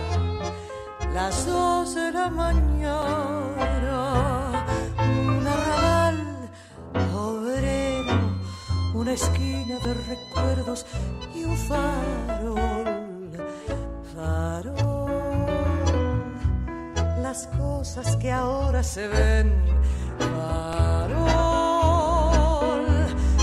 las 1.15 1.47
dos 1.47 1.95
de 1.95 2.13
la 2.13 2.29
mañana 2.29 3.74
de 9.03 9.95
recuerdos 10.09 10.87
y 11.35 11.43
un 11.43 11.57
farol, 11.57 13.33
farol. 14.15 15.11
Las 17.21 17.49
cosas 17.49 18.17
que 18.17 18.31
ahora 18.31 18.85
se 18.85 19.09
ven, 19.09 19.53
farol. 20.21 21.17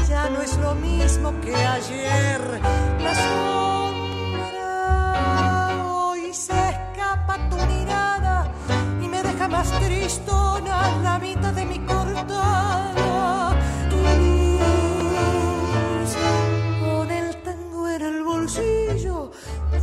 Ya 0.08 0.30
no 0.30 0.42
es 0.42 0.58
lo 0.58 0.74
mismo 0.76 1.34
que 1.42 1.54
ayer. 1.54 2.62
La 3.04 3.14
sombra 3.14 4.56
hoy 5.86 6.34
se 6.34 6.54
escapa 6.54 7.38
tu 7.50 7.58
mirada 7.58 8.50
y 9.02 9.08
me 9.10 9.22
deja 9.22 9.50
más 9.50 9.70
tristona 9.82 10.98
la 11.04 11.20
mitad 11.20 11.52
de 11.52 11.66
mi 11.66 11.80
cortada. 11.80 13.01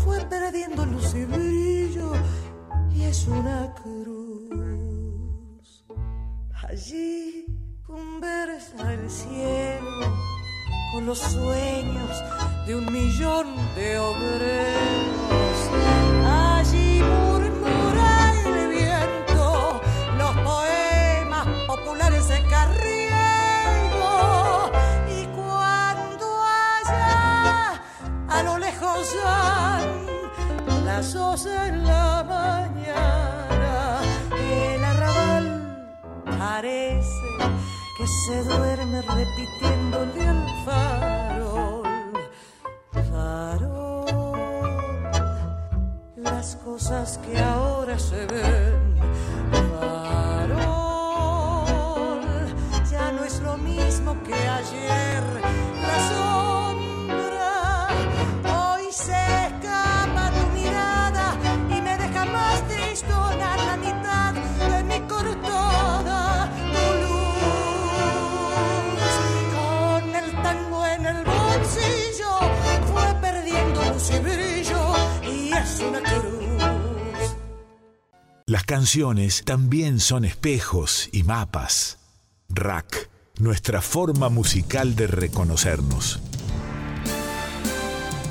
Fue 0.05 0.21
perdiendo 0.27 0.87
luz 0.87 1.15
y 1.15 1.25
brillo 1.25 2.13
y 2.95 3.03
es 3.05 3.27
una 3.27 3.75
cruz. 3.75 5.85
Allí 6.69 7.47
conversa 7.87 8.93
el 8.93 9.11
cielo 9.11 10.15
con 10.93 11.07
los 11.07 11.19
sueños 11.19 12.23
de 12.67 12.77
un 12.77 12.93
millón 12.93 13.57
de 13.75 13.99
obreros. 13.99 15.71
Allí 16.27 17.03
murmura 17.03 18.35
el 18.45 18.69
viento 18.69 19.81
los 20.19 20.37
poemas 20.37 21.47
populares 21.67 22.29
de 22.29 22.43
Carriego. 22.45 23.08
Las 30.85 31.15
dos 31.15 31.47
en 31.47 31.87
la 31.87 32.25
mañana, 32.25 34.01
el 34.33 34.85
arrabal 34.85 35.97
parece 36.39 37.29
que 37.97 38.07
se 38.07 38.43
duerme 38.43 39.03
repitiéndole 39.03 40.27
al 40.27 40.45
farol, 40.65 41.85
farol, 43.11 44.07
las 46.17 46.57
cosas 46.57 47.19
que 47.19 47.39
ahora 47.39 47.97
se 47.99 48.27
ven, 48.27 48.97
farol, 49.71 50.59
ya 52.91 53.13
no 53.13 53.23
es 53.23 53.41
lo 53.41 53.57
mismo 53.59 54.17
que 54.25 54.35
ayer, 54.35 55.23
la 55.83 56.28
canciones 78.69 79.47
también 79.47 79.99
son 79.99 80.27
espejos 80.27 81.09
y 81.11 81.23
mapas. 81.23 81.99
Rack, 82.51 83.09
nuestra 83.41 83.81
forma 83.81 84.29
musical 84.29 84.95
de 84.95 85.07
reconocernos. 85.07 86.21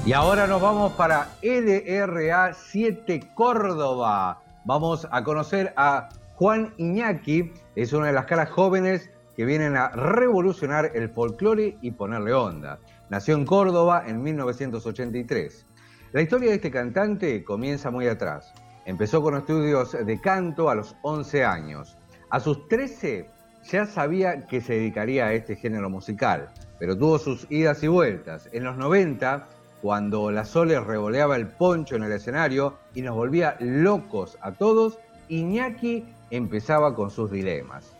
Y 0.05 0.13
ahora 0.13 0.45
nos 0.45 0.61
vamos 0.61 0.93
para 0.93 1.39
LRA 1.41 2.53
7 2.53 3.31
Córdoba. 3.33 4.43
Vamos 4.63 5.07
a 5.09 5.23
conocer 5.23 5.73
a 5.75 6.09
Juan 6.35 6.71
Iñaki, 6.77 7.51
es 7.75 7.91
una 7.93 8.05
de 8.05 8.13
las 8.13 8.25
caras 8.25 8.51
jóvenes 8.51 9.09
que 9.35 9.43
vienen 9.43 9.75
a 9.75 9.89
revolucionar 9.89 10.91
el 10.93 11.09
folclore 11.09 11.79
y 11.81 11.89
ponerle 11.89 12.33
onda. 12.33 12.77
Nació 13.09 13.33
en 13.33 13.45
Córdoba 13.47 14.03
en 14.05 14.21
1983. 14.21 15.65
La 16.11 16.21
historia 16.21 16.49
de 16.49 16.57
este 16.57 16.69
cantante 16.69 17.43
comienza 17.43 17.89
muy 17.89 18.07
atrás. 18.07 18.53
Empezó 18.87 19.21
con 19.21 19.35
estudios 19.35 19.91
de 19.91 20.21
canto 20.21 20.69
a 20.69 20.75
los 20.75 20.95
11 21.01 21.43
años. 21.43 21.97
A 22.29 22.39
sus 22.39 22.69
13 22.69 23.29
ya 23.69 23.85
sabía 23.85 24.47
que 24.47 24.61
se 24.61 24.75
dedicaría 24.75 25.25
a 25.25 25.33
este 25.33 25.57
género 25.57 25.89
musical, 25.89 26.47
pero 26.79 26.97
tuvo 26.97 27.19
sus 27.19 27.45
idas 27.51 27.83
y 27.83 27.89
vueltas. 27.89 28.47
En 28.53 28.63
los 28.63 28.77
90, 28.77 29.45
cuando 29.81 30.31
la 30.31 30.45
Sole 30.45 30.79
revoleaba 30.79 31.35
el 31.35 31.47
poncho 31.47 31.97
en 31.97 32.03
el 32.03 32.13
escenario 32.13 32.75
y 32.95 33.01
nos 33.01 33.13
volvía 33.13 33.57
locos 33.59 34.37
a 34.39 34.53
todos, 34.53 34.99
Iñaki 35.27 36.05
empezaba 36.31 36.95
con 36.95 37.11
sus 37.11 37.29
dilemas. 37.29 37.91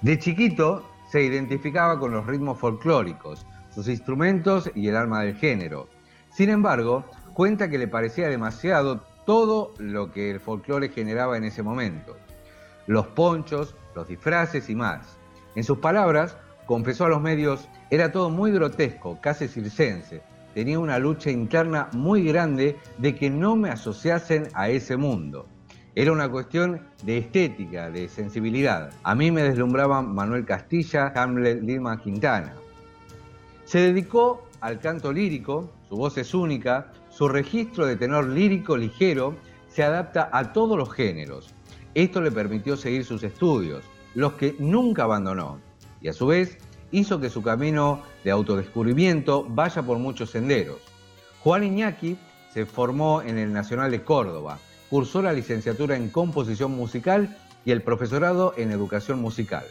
De 0.00 0.18
chiquito 0.18 0.84
se 1.12 1.22
identificaba 1.22 2.00
con 2.00 2.10
los 2.10 2.26
ritmos 2.26 2.58
folclóricos, 2.58 3.46
sus 3.72 3.86
instrumentos 3.86 4.68
y 4.74 4.88
el 4.88 4.96
alma 4.96 5.22
del 5.22 5.36
género. 5.36 5.86
Sin 6.32 6.50
embargo, 6.50 7.04
cuenta 7.34 7.70
que 7.70 7.78
le 7.78 7.86
parecía 7.86 8.28
demasiado 8.28 9.13
todo 9.24 9.72
lo 9.78 10.12
que 10.12 10.30
el 10.30 10.40
folclore 10.40 10.88
generaba 10.88 11.36
en 11.36 11.44
ese 11.44 11.62
momento. 11.62 12.16
Los 12.86 13.06
ponchos, 13.08 13.74
los 13.94 14.08
disfraces 14.08 14.68
y 14.68 14.74
más. 14.74 15.16
En 15.54 15.64
sus 15.64 15.78
palabras, 15.78 16.36
confesó 16.66 17.06
a 17.06 17.08
los 17.08 17.20
medios, 17.20 17.68
era 17.90 18.12
todo 18.12 18.30
muy 18.30 18.52
grotesco, 18.52 19.18
casi 19.20 19.48
circense. 19.48 20.22
Tenía 20.54 20.78
una 20.78 20.98
lucha 20.98 21.30
interna 21.30 21.88
muy 21.92 22.24
grande 22.24 22.76
de 22.98 23.14
que 23.14 23.30
no 23.30 23.56
me 23.56 23.70
asociasen 23.70 24.48
a 24.54 24.68
ese 24.68 24.96
mundo. 24.96 25.46
Era 25.96 26.12
una 26.12 26.28
cuestión 26.28 26.80
de 27.04 27.18
estética, 27.18 27.90
de 27.90 28.08
sensibilidad. 28.08 28.90
A 29.04 29.14
mí 29.14 29.30
me 29.30 29.42
deslumbraban 29.42 30.12
Manuel 30.14 30.44
Castilla, 30.44 31.12
Hamlet, 31.14 31.62
Lima 31.62 32.00
Quintana. 32.00 32.54
Se 33.64 33.78
dedicó 33.78 34.44
al 34.60 34.80
canto 34.80 35.12
lírico, 35.12 35.70
su 35.88 35.96
voz 35.96 36.18
es 36.18 36.34
única, 36.34 36.92
su 37.16 37.28
registro 37.28 37.86
de 37.86 37.94
tenor 37.94 38.28
lírico 38.28 38.76
ligero 38.76 39.36
se 39.68 39.84
adapta 39.84 40.28
a 40.32 40.52
todos 40.52 40.76
los 40.76 40.92
géneros. 40.92 41.54
Esto 41.94 42.20
le 42.20 42.32
permitió 42.32 42.76
seguir 42.76 43.04
sus 43.04 43.22
estudios, 43.22 43.84
los 44.14 44.32
que 44.32 44.56
nunca 44.58 45.04
abandonó, 45.04 45.60
y 46.00 46.08
a 46.08 46.12
su 46.12 46.26
vez 46.26 46.58
hizo 46.90 47.20
que 47.20 47.30
su 47.30 47.40
camino 47.42 48.02
de 48.24 48.32
autodescubrimiento 48.32 49.46
vaya 49.48 49.82
por 49.82 49.98
muchos 49.98 50.30
senderos. 50.30 50.78
Juan 51.40 51.62
Iñaki 51.62 52.16
se 52.52 52.66
formó 52.66 53.22
en 53.22 53.38
el 53.38 53.52
Nacional 53.52 53.92
de 53.92 54.02
Córdoba, 54.02 54.58
cursó 54.90 55.22
la 55.22 55.32
licenciatura 55.32 55.96
en 55.96 56.10
composición 56.10 56.72
musical 56.72 57.36
y 57.64 57.70
el 57.70 57.82
profesorado 57.82 58.54
en 58.56 58.72
educación 58.72 59.20
musical. 59.20 59.64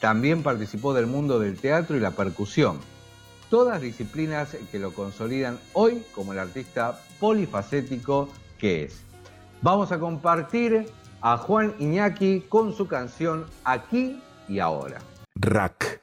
También 0.00 0.42
participó 0.42 0.94
del 0.94 1.06
mundo 1.06 1.38
del 1.38 1.60
teatro 1.60 1.96
y 1.96 2.00
la 2.00 2.12
percusión, 2.12 2.78
todas 3.50 3.80
disciplinas 3.80 4.56
que 4.70 4.78
lo 4.78 4.92
consolidan 4.92 5.58
hoy 5.72 6.04
como 6.14 6.32
el 6.32 6.38
artista 6.38 7.00
polifacético 7.20 8.28
que 8.58 8.84
es. 8.84 9.02
Vamos 9.62 9.92
a 9.92 9.98
compartir 9.98 10.86
a 11.20 11.36
Juan 11.36 11.74
Iñaki 11.78 12.44
con 12.48 12.74
su 12.74 12.86
canción 12.86 13.46
Aquí 13.64 14.20
y 14.48 14.60
Ahora. 14.60 14.98
Rack. 15.34 16.00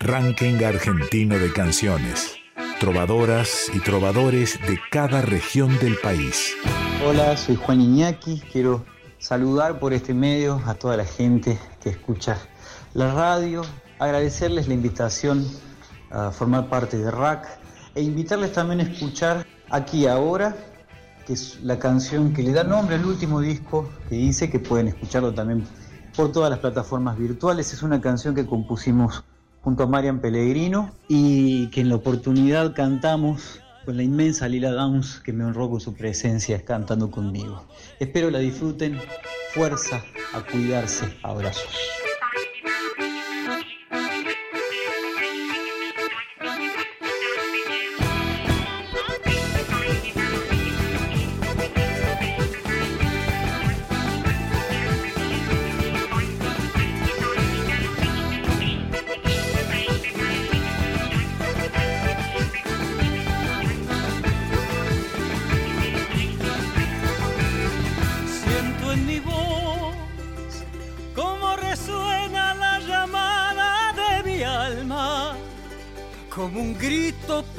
Ranking 0.00 0.62
argentino 0.62 1.38
de 1.38 1.52
canciones. 1.52 2.36
Trovadoras 2.78 3.70
y 3.74 3.80
trovadores 3.80 4.60
de 4.66 4.78
cada 4.90 5.22
región 5.22 5.78
del 5.78 5.96
país. 5.98 6.54
Hola, 7.04 7.36
soy 7.36 7.56
Juan 7.56 7.80
Iñaki. 7.80 8.42
Quiero 8.52 8.84
saludar 9.18 9.78
por 9.78 9.92
este 9.92 10.14
medio 10.14 10.60
a 10.66 10.74
toda 10.74 10.96
la 10.96 11.04
gente 11.04 11.58
que 11.82 11.90
escucha 11.90 12.38
la 12.94 13.12
radio, 13.12 13.62
agradecerles 13.98 14.68
la 14.68 14.74
invitación 14.74 15.46
a 16.10 16.30
formar 16.30 16.68
parte 16.68 16.98
de 16.98 17.10
RAC 17.10 17.46
e 17.94 18.02
invitarles 18.02 18.52
también 18.52 18.80
a 18.80 18.82
escuchar 18.84 19.46
Aquí 19.70 20.06
Ahora, 20.06 20.56
que 21.26 21.32
es 21.32 21.60
la 21.62 21.78
canción 21.78 22.32
que 22.32 22.42
le 22.42 22.52
da 22.52 22.62
nombre 22.62 22.94
al 22.94 23.04
último 23.04 23.40
disco 23.40 23.90
que 24.08 24.14
hice, 24.14 24.48
que 24.48 24.60
pueden 24.60 24.88
escucharlo 24.88 25.34
también 25.34 25.64
por 26.14 26.30
todas 26.30 26.50
las 26.50 26.60
plataformas 26.60 27.18
virtuales. 27.18 27.72
Es 27.72 27.82
una 27.82 28.00
canción 28.00 28.34
que 28.34 28.46
compusimos 28.46 29.24
junto 29.62 29.82
a 29.82 29.86
Marian 29.88 30.20
Pellegrino 30.20 30.92
y 31.08 31.66
que 31.70 31.80
en 31.80 31.88
la 31.88 31.96
oportunidad 31.96 32.74
cantamos 32.74 33.60
con 33.84 33.96
la 33.96 34.04
inmensa 34.04 34.48
Lila 34.48 34.70
Downs 34.70 35.20
que 35.24 35.32
me 35.32 35.44
honró 35.44 35.68
con 35.68 35.80
su 35.80 35.94
presencia 35.94 36.64
cantando 36.64 37.10
conmigo. 37.10 37.64
Espero 37.98 38.30
la 38.30 38.38
disfruten. 38.38 39.00
Fuerza 39.52 40.02
a 40.34 40.42
cuidarse. 40.42 41.16
Abrazos. 41.22 41.95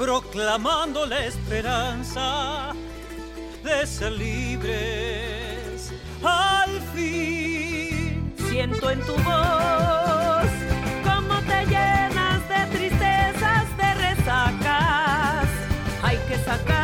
Proclamando 0.08 1.06
la 1.06 1.26
esperanza 1.26 2.74
de 3.62 3.86
ser 3.86 4.13
libres 4.13 5.91
al 6.24 6.72
fin. 6.96 8.34
Siento 8.50 8.89
en 8.89 9.02
tu 9.02 9.15
voz 9.15 10.50
cómo 11.04 11.36
te 11.50 11.65
llenas 11.65 12.39
de 12.48 12.78
tristezas, 12.78 13.65
de 13.76 13.93
resacas. 13.96 15.50
Hay 16.02 16.17
que 16.30 16.38
sacarse 16.38 16.77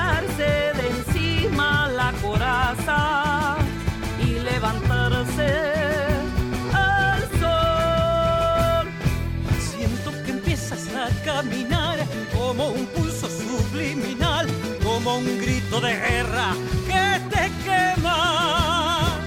como 15.04 15.18
un 15.18 15.38
grito 15.40 15.82
de 15.82 15.94
guerra 15.96 16.54
que 16.88 17.20
te 17.30 17.52
quema. 17.64 19.20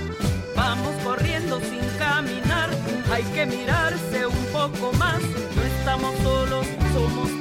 Vamos 0.54 0.94
corriendo 1.04 1.60
sin 1.60 1.86
caminar, 1.98 2.70
hay 3.12 3.22
que 3.34 3.46
mirarse 3.46 4.26
un 4.26 4.44
poco 4.52 4.92
más. 4.94 5.20
No 5.54 5.62
estamos 5.62 6.14
solos, 6.22 6.66
somos 6.94 7.35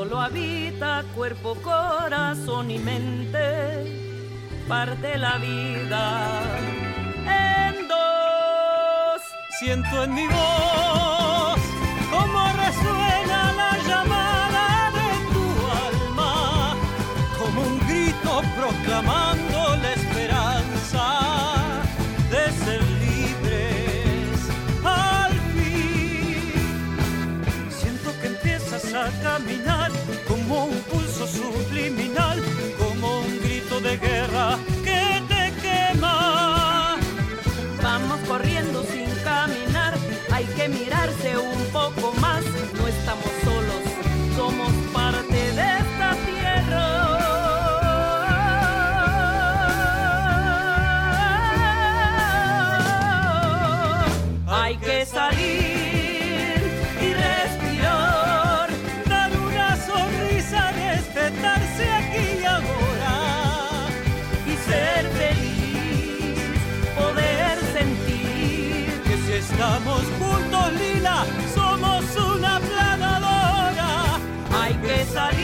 Todo 0.00 0.08
lo 0.08 0.20
habita 0.22 1.04
cuerpo, 1.14 1.54
corazón 1.56 2.70
y 2.70 2.78
mente. 2.78 3.44
Parte 4.66 5.18
la 5.18 5.36
vida 5.36 6.40
en 7.26 7.86
dos. 7.86 9.20
Siento 9.58 10.04
en 10.04 10.14
mi 10.14 10.26
voz 10.26 11.60
cómo 12.10 12.40
resuena 12.64 13.52
la 13.52 13.76
llamada 13.86 14.90
de 14.96 15.08
tu 15.34 15.46
alma, 15.86 16.74
como 17.38 17.60
un 17.60 17.78
grito 17.80 18.40
proclamando 18.56 19.76
de 33.82 33.96
guerra 33.96 34.58
Hay 75.12 75.39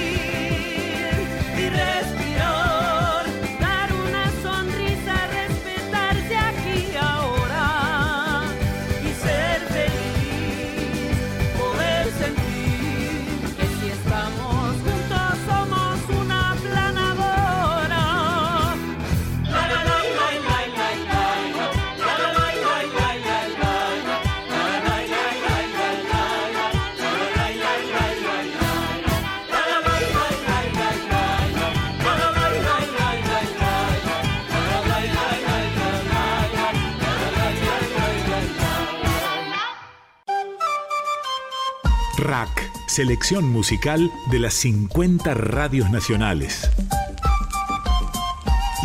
selección 42.96 43.44
musical 43.46 44.10
de 44.30 44.38
las 44.38 44.54
50 44.54 45.34
radios 45.34 45.90
nacionales. 45.90 46.70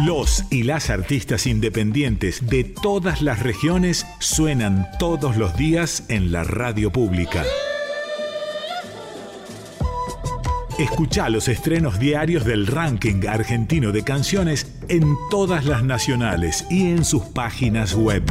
Los 0.04 0.43
y 0.50 0.63
las 0.63 0.89
artistas 0.89 1.47
independientes 1.47 2.45
de 2.50 2.65
todas 2.65 3.21
las 3.21 3.41
regiones 3.41 4.06
suenan 4.19 4.86
todos 5.00 5.38
los 5.38 5.56
días 5.56 6.04
en 6.10 6.34
la 6.34 6.43
radio 6.43 6.91
pública. 6.91 7.45
Escucha 10.78 11.30
los 11.30 11.47
estrenos 11.47 11.97
diarios 11.97 12.43
del 12.43 12.67
ranking 12.67 13.26
argentino 13.30 13.93
de 13.93 14.04
canciones 14.04 14.69
en 14.89 15.15
todas 15.30 15.63
las 15.63 15.86
nacionales 15.86 16.65
y 16.69 16.88
en 16.88 17.06
sus 17.06 17.24
páginas 17.24 17.95
web. 17.95 18.24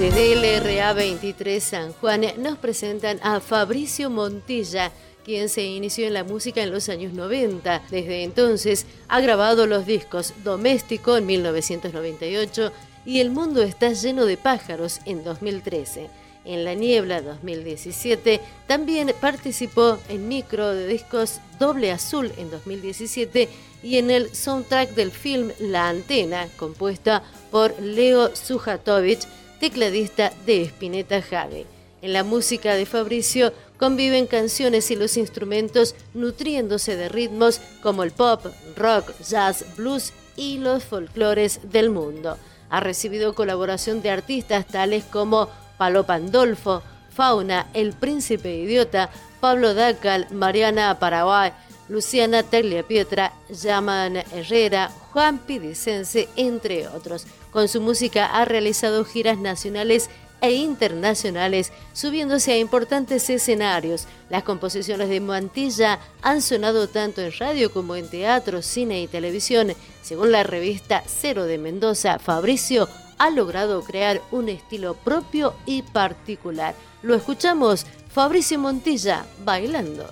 Desde 0.00 0.34
LRA 0.34 0.94
23 0.94 1.62
San 1.62 1.92
Juan 1.92 2.22
nos 2.38 2.56
presentan 2.56 3.20
a 3.22 3.38
Fabricio 3.38 4.08
Montilla, 4.08 4.92
quien 5.26 5.50
se 5.50 5.62
inició 5.62 6.06
en 6.06 6.14
la 6.14 6.24
música 6.24 6.62
en 6.62 6.70
los 6.70 6.88
años 6.88 7.12
90. 7.12 7.82
Desde 7.90 8.24
entonces 8.24 8.86
ha 9.08 9.20
grabado 9.20 9.66
los 9.66 9.84
discos 9.84 10.32
Doméstico 10.42 11.18
en 11.18 11.26
1998 11.26 12.72
y 13.04 13.20
El 13.20 13.28
mundo 13.30 13.60
está 13.60 13.92
lleno 13.92 14.24
de 14.24 14.38
pájaros 14.38 15.00
en 15.04 15.22
2013. 15.22 16.08
En 16.46 16.64
La 16.64 16.72
Niebla 16.72 17.20
2017 17.20 18.40
también 18.66 19.12
participó 19.20 19.98
en 20.08 20.28
micro 20.28 20.72
de 20.72 20.86
discos 20.86 21.40
Doble 21.58 21.92
Azul 21.92 22.32
en 22.38 22.50
2017 22.50 23.50
y 23.82 23.98
en 23.98 24.10
el 24.10 24.34
soundtrack 24.34 24.94
del 24.94 25.10
film 25.10 25.50
La 25.58 25.90
Antena, 25.90 26.48
compuesta 26.56 27.22
por 27.50 27.78
Leo 27.82 28.34
Sujatovich, 28.34 29.26
tecladista 29.60 30.32
de 30.46 30.62
Spinetta 30.62 31.22
Jade. 31.22 31.66
En 32.02 32.14
la 32.14 32.24
música 32.24 32.74
de 32.74 32.86
Fabricio 32.86 33.52
conviven 33.78 34.26
canciones 34.26 34.90
y 34.90 34.96
los 34.96 35.16
instrumentos 35.16 35.94
nutriéndose 36.14 36.96
de 36.96 37.08
ritmos 37.08 37.60
como 37.82 38.02
el 38.02 38.10
pop, 38.10 38.46
rock, 38.76 39.12
jazz, 39.20 39.64
blues 39.76 40.12
y 40.34 40.58
los 40.58 40.82
folclores 40.82 41.60
del 41.70 41.90
mundo. 41.90 42.38
Ha 42.70 42.80
recibido 42.80 43.34
colaboración 43.34 44.00
de 44.00 44.10
artistas 44.10 44.66
tales 44.66 45.04
como 45.04 45.48
Palo 45.76 46.04
Pandolfo, 46.06 46.82
Fauna, 47.14 47.68
El 47.74 47.92
Príncipe 47.92 48.54
Idiota, 48.56 49.10
Pablo 49.40 49.74
Dacal, 49.74 50.26
Mariana 50.30 50.98
Paraguay, 50.98 51.52
Luciana 51.88 52.44
Pietra, 52.44 53.32
Yaman 53.50 54.16
Herrera, 54.16 54.90
Juan 55.12 55.38
Pidicense, 55.38 56.28
entre 56.36 56.86
otros. 56.88 57.26
Con 57.50 57.68
su 57.68 57.80
música 57.80 58.26
ha 58.26 58.44
realizado 58.44 59.04
giras 59.04 59.38
nacionales 59.38 60.08
e 60.40 60.52
internacionales, 60.52 61.72
subiéndose 61.92 62.52
a 62.52 62.58
importantes 62.58 63.28
escenarios. 63.28 64.06
Las 64.28 64.42
composiciones 64.42 65.08
de 65.08 65.20
Mantilla 65.20 65.98
han 66.22 66.40
sonado 66.42 66.88
tanto 66.88 67.20
en 67.20 67.32
radio 67.38 67.72
como 67.72 67.96
en 67.96 68.08
teatro, 68.08 68.62
cine 68.62 69.02
y 69.02 69.08
televisión. 69.08 69.72
Según 70.02 70.32
la 70.32 70.42
revista 70.42 71.02
Cero 71.06 71.44
de 71.44 71.58
Mendoza, 71.58 72.18
Fabricio 72.18 72.88
ha 73.18 73.30
logrado 73.30 73.82
crear 73.82 74.22
un 74.30 74.48
estilo 74.48 74.94
propio 74.94 75.54
y 75.66 75.82
particular. 75.82 76.74
Lo 77.02 77.14
escuchamos, 77.14 77.84
Fabricio 78.10 78.58
Montilla, 78.58 79.26
bailando. 79.44 80.08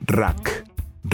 Rack, 0.00 0.65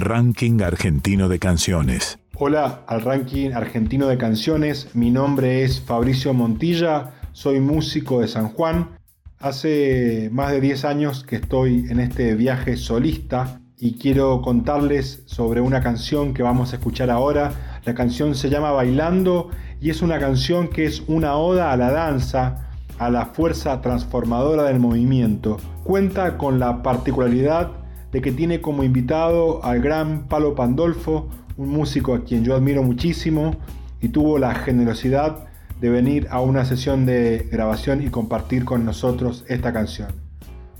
Ranking 0.02 0.60
Argentino 0.62 1.28
de 1.28 1.38
Canciones. 1.38 2.18
Hola 2.34 2.82
al 2.88 3.02
ranking 3.02 3.52
argentino 3.52 4.08
de 4.08 4.18
canciones, 4.18 4.88
mi 4.94 5.12
nombre 5.12 5.62
es 5.62 5.80
Fabricio 5.80 6.34
Montilla, 6.34 7.12
soy 7.30 7.60
músico 7.60 8.20
de 8.20 8.26
San 8.26 8.48
Juan. 8.48 8.98
Hace 9.38 10.28
más 10.32 10.50
de 10.50 10.60
10 10.60 10.84
años 10.86 11.22
que 11.22 11.36
estoy 11.36 11.86
en 11.88 12.00
este 12.00 12.34
viaje 12.34 12.76
solista 12.76 13.60
y 13.78 13.96
quiero 13.96 14.42
contarles 14.42 15.22
sobre 15.26 15.60
una 15.60 15.80
canción 15.80 16.34
que 16.34 16.42
vamos 16.42 16.72
a 16.72 16.76
escuchar 16.76 17.08
ahora. 17.08 17.80
La 17.84 17.94
canción 17.94 18.34
se 18.34 18.50
llama 18.50 18.72
Bailando 18.72 19.50
y 19.80 19.90
es 19.90 20.02
una 20.02 20.18
canción 20.18 20.66
que 20.66 20.84
es 20.84 21.04
una 21.06 21.36
oda 21.36 21.70
a 21.70 21.76
la 21.76 21.92
danza, 21.92 22.70
a 22.98 23.08
la 23.08 23.26
fuerza 23.26 23.80
transformadora 23.80 24.64
del 24.64 24.80
movimiento. 24.80 25.58
Cuenta 25.84 26.38
con 26.38 26.58
la 26.58 26.82
particularidad 26.82 27.81
de 28.12 28.20
que 28.20 28.30
tiene 28.30 28.60
como 28.60 28.84
invitado 28.84 29.64
al 29.64 29.80
gran 29.80 30.28
Palo 30.28 30.54
Pandolfo, 30.54 31.28
un 31.56 31.70
músico 31.70 32.14
a 32.14 32.24
quien 32.24 32.44
yo 32.44 32.54
admiro 32.54 32.82
muchísimo 32.82 33.56
y 34.00 34.08
tuvo 34.08 34.38
la 34.38 34.54
generosidad 34.54 35.46
de 35.80 35.90
venir 35.90 36.28
a 36.30 36.40
una 36.40 36.64
sesión 36.64 37.06
de 37.06 37.48
grabación 37.50 38.02
y 38.02 38.10
compartir 38.10 38.64
con 38.64 38.84
nosotros 38.84 39.44
esta 39.48 39.72
canción. 39.72 40.12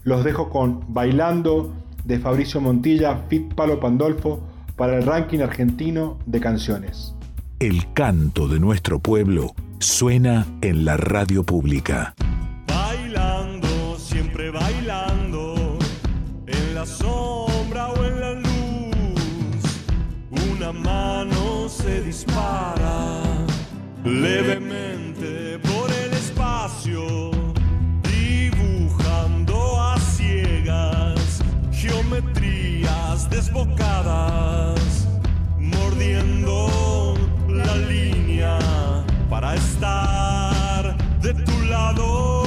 Los 0.05 0.25
dejo 0.25 0.49
con 0.49 0.85
Bailando 0.89 1.75
de 2.05 2.19
Fabricio 2.19 2.61
Montilla, 2.61 3.25
Fit 3.29 3.55
Palo 3.55 3.81
Pandolfo, 3.81 4.41
para 4.77 4.97
el 4.97 5.05
ranking 5.05 5.41
argentino 5.41 6.19
de 6.27 6.41
canciones. 6.41 7.15
El 7.59 7.93
canto 7.93 8.49
de 8.49 8.59
nuestro 8.59 8.99
pueblo 8.99 9.55
suena 9.79 10.47
en 10.61 10.85
la 10.85 10.97
radio 10.97 11.45
pública. 11.45 12.15
Bailando, 12.67 13.97
siempre 13.99 14.51
bailando, 14.51 15.02
la 16.83 16.87
sombra 16.87 17.93
o 17.93 18.05
en 18.05 18.21
la 18.21 18.33
luz 18.33 19.63
una 20.51 20.73
mano 20.73 21.69
se 21.69 22.03
dispara 22.03 23.23
levemente 24.05 25.61
por 25.61 25.89
el 25.93 26.13
espacio, 26.13 27.31
dibujando 28.03 29.81
a 29.81 29.97
ciegas 30.01 31.41
geometrías 31.71 33.31
desbocadas, 33.31 35.07
mordiendo 35.61 37.15
la 37.47 37.77
línea 37.77 38.59
para 39.31 39.55
estar 39.55 40.97
de 41.21 41.33
tu 41.33 41.63
lado, 41.63 42.42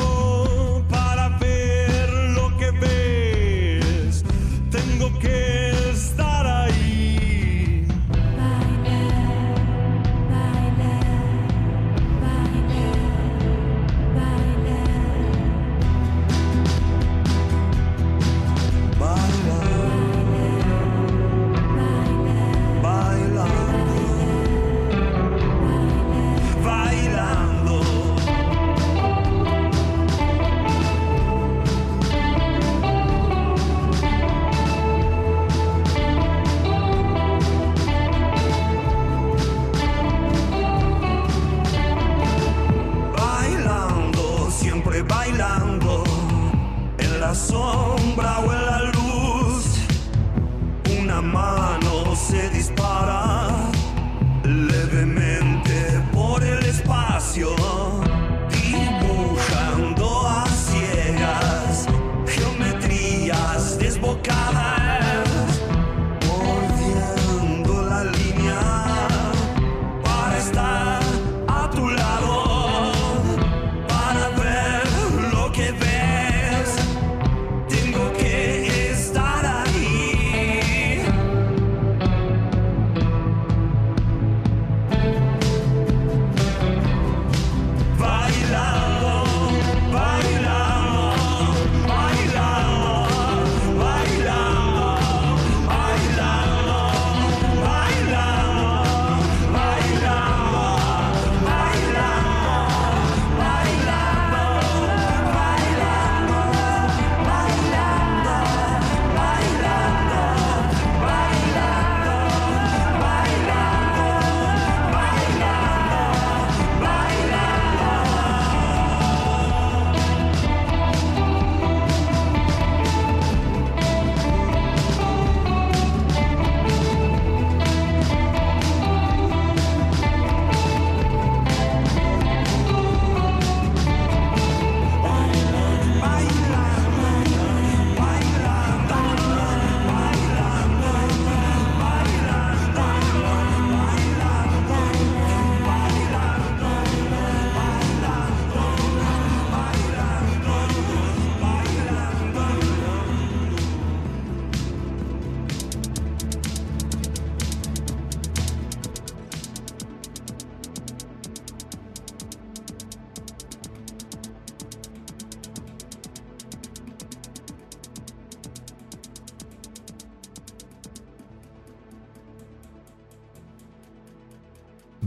sombra 47.35 48.39
o 48.39 48.53
en 48.53 48.64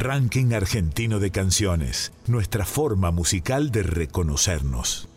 Ranking 0.01 0.53
argentino 0.53 1.19
de 1.19 1.33
canciones, 1.33 2.13
nuestra 2.29 2.65
forma 2.65 3.11
musical 3.11 3.73
de 3.73 3.83
reconocernos. 3.83 5.09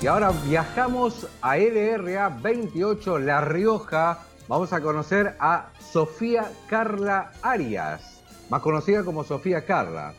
Y 0.00 0.06
ahora 0.06 0.30
viajamos 0.46 1.26
a 1.42 1.56
LRA 1.56 2.28
28 2.28 3.18
La 3.18 3.40
Rioja. 3.40 4.20
Vamos 4.46 4.72
a 4.72 4.80
conocer 4.80 5.34
a 5.40 5.70
Sofía 5.80 6.52
Carla 6.68 7.32
Arias, 7.42 8.22
más 8.50 8.62
conocida 8.62 9.02
como 9.02 9.24
Sofía 9.24 9.64
Carla. 9.64 10.14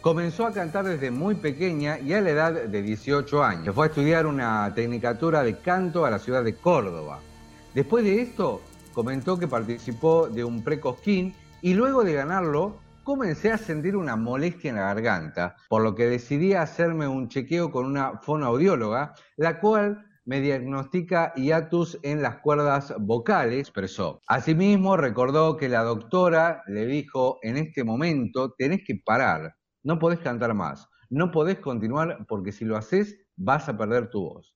Comenzó 0.00 0.46
a 0.46 0.52
cantar 0.52 0.86
desde 0.86 1.10
muy 1.10 1.34
pequeña 1.34 1.98
y 1.98 2.14
a 2.14 2.22
la 2.22 2.30
edad 2.30 2.52
de 2.52 2.80
18 2.80 3.44
años. 3.44 3.74
Fue 3.74 3.84
a 3.84 3.88
estudiar 3.90 4.24
una 4.24 4.72
tecnicatura 4.74 5.42
de 5.42 5.58
canto 5.58 6.06
a 6.06 6.10
la 6.10 6.18
ciudad 6.18 6.42
de 6.42 6.54
Córdoba. 6.54 7.20
Después 7.74 8.04
de 8.04 8.22
esto, 8.22 8.62
comentó 8.94 9.38
que 9.38 9.48
participó 9.48 10.28
de 10.28 10.44
un 10.44 10.62
precosquín 10.62 11.34
y 11.60 11.74
luego 11.74 12.04
de 12.04 12.14
ganarlo, 12.14 12.78
comencé 13.02 13.52
a 13.52 13.58
sentir 13.58 13.96
una 13.96 14.16
molestia 14.16 14.70
en 14.70 14.76
la 14.76 14.94
garganta, 14.94 15.56
por 15.68 15.82
lo 15.82 15.94
que 15.94 16.06
decidí 16.06 16.54
hacerme 16.54 17.06
un 17.06 17.28
chequeo 17.28 17.70
con 17.70 17.84
una 17.84 18.18
fonoaudióloga, 18.22 19.14
la 19.36 19.60
cual 19.60 20.06
me 20.24 20.40
diagnostica 20.40 21.34
hiatus 21.34 21.98
en 22.02 22.22
las 22.22 22.36
cuerdas 22.36 22.94
vocales, 22.98 23.60
expresó. 23.60 24.22
Asimismo, 24.26 24.96
recordó 24.96 25.58
que 25.58 25.68
la 25.68 25.82
doctora 25.82 26.62
le 26.66 26.86
dijo, 26.86 27.38
en 27.42 27.58
este 27.58 27.84
momento 27.84 28.54
tenés 28.56 28.80
que 28.86 28.94
parar, 29.04 29.56
no 29.82 29.98
podés 29.98 30.20
cantar 30.20 30.54
más, 30.54 30.88
no 31.10 31.30
podés 31.30 31.58
continuar 31.58 32.24
porque 32.26 32.52
si 32.52 32.64
lo 32.64 32.76
haces 32.76 33.18
vas 33.36 33.68
a 33.68 33.76
perder 33.76 34.08
tu 34.08 34.22
voz. 34.22 34.54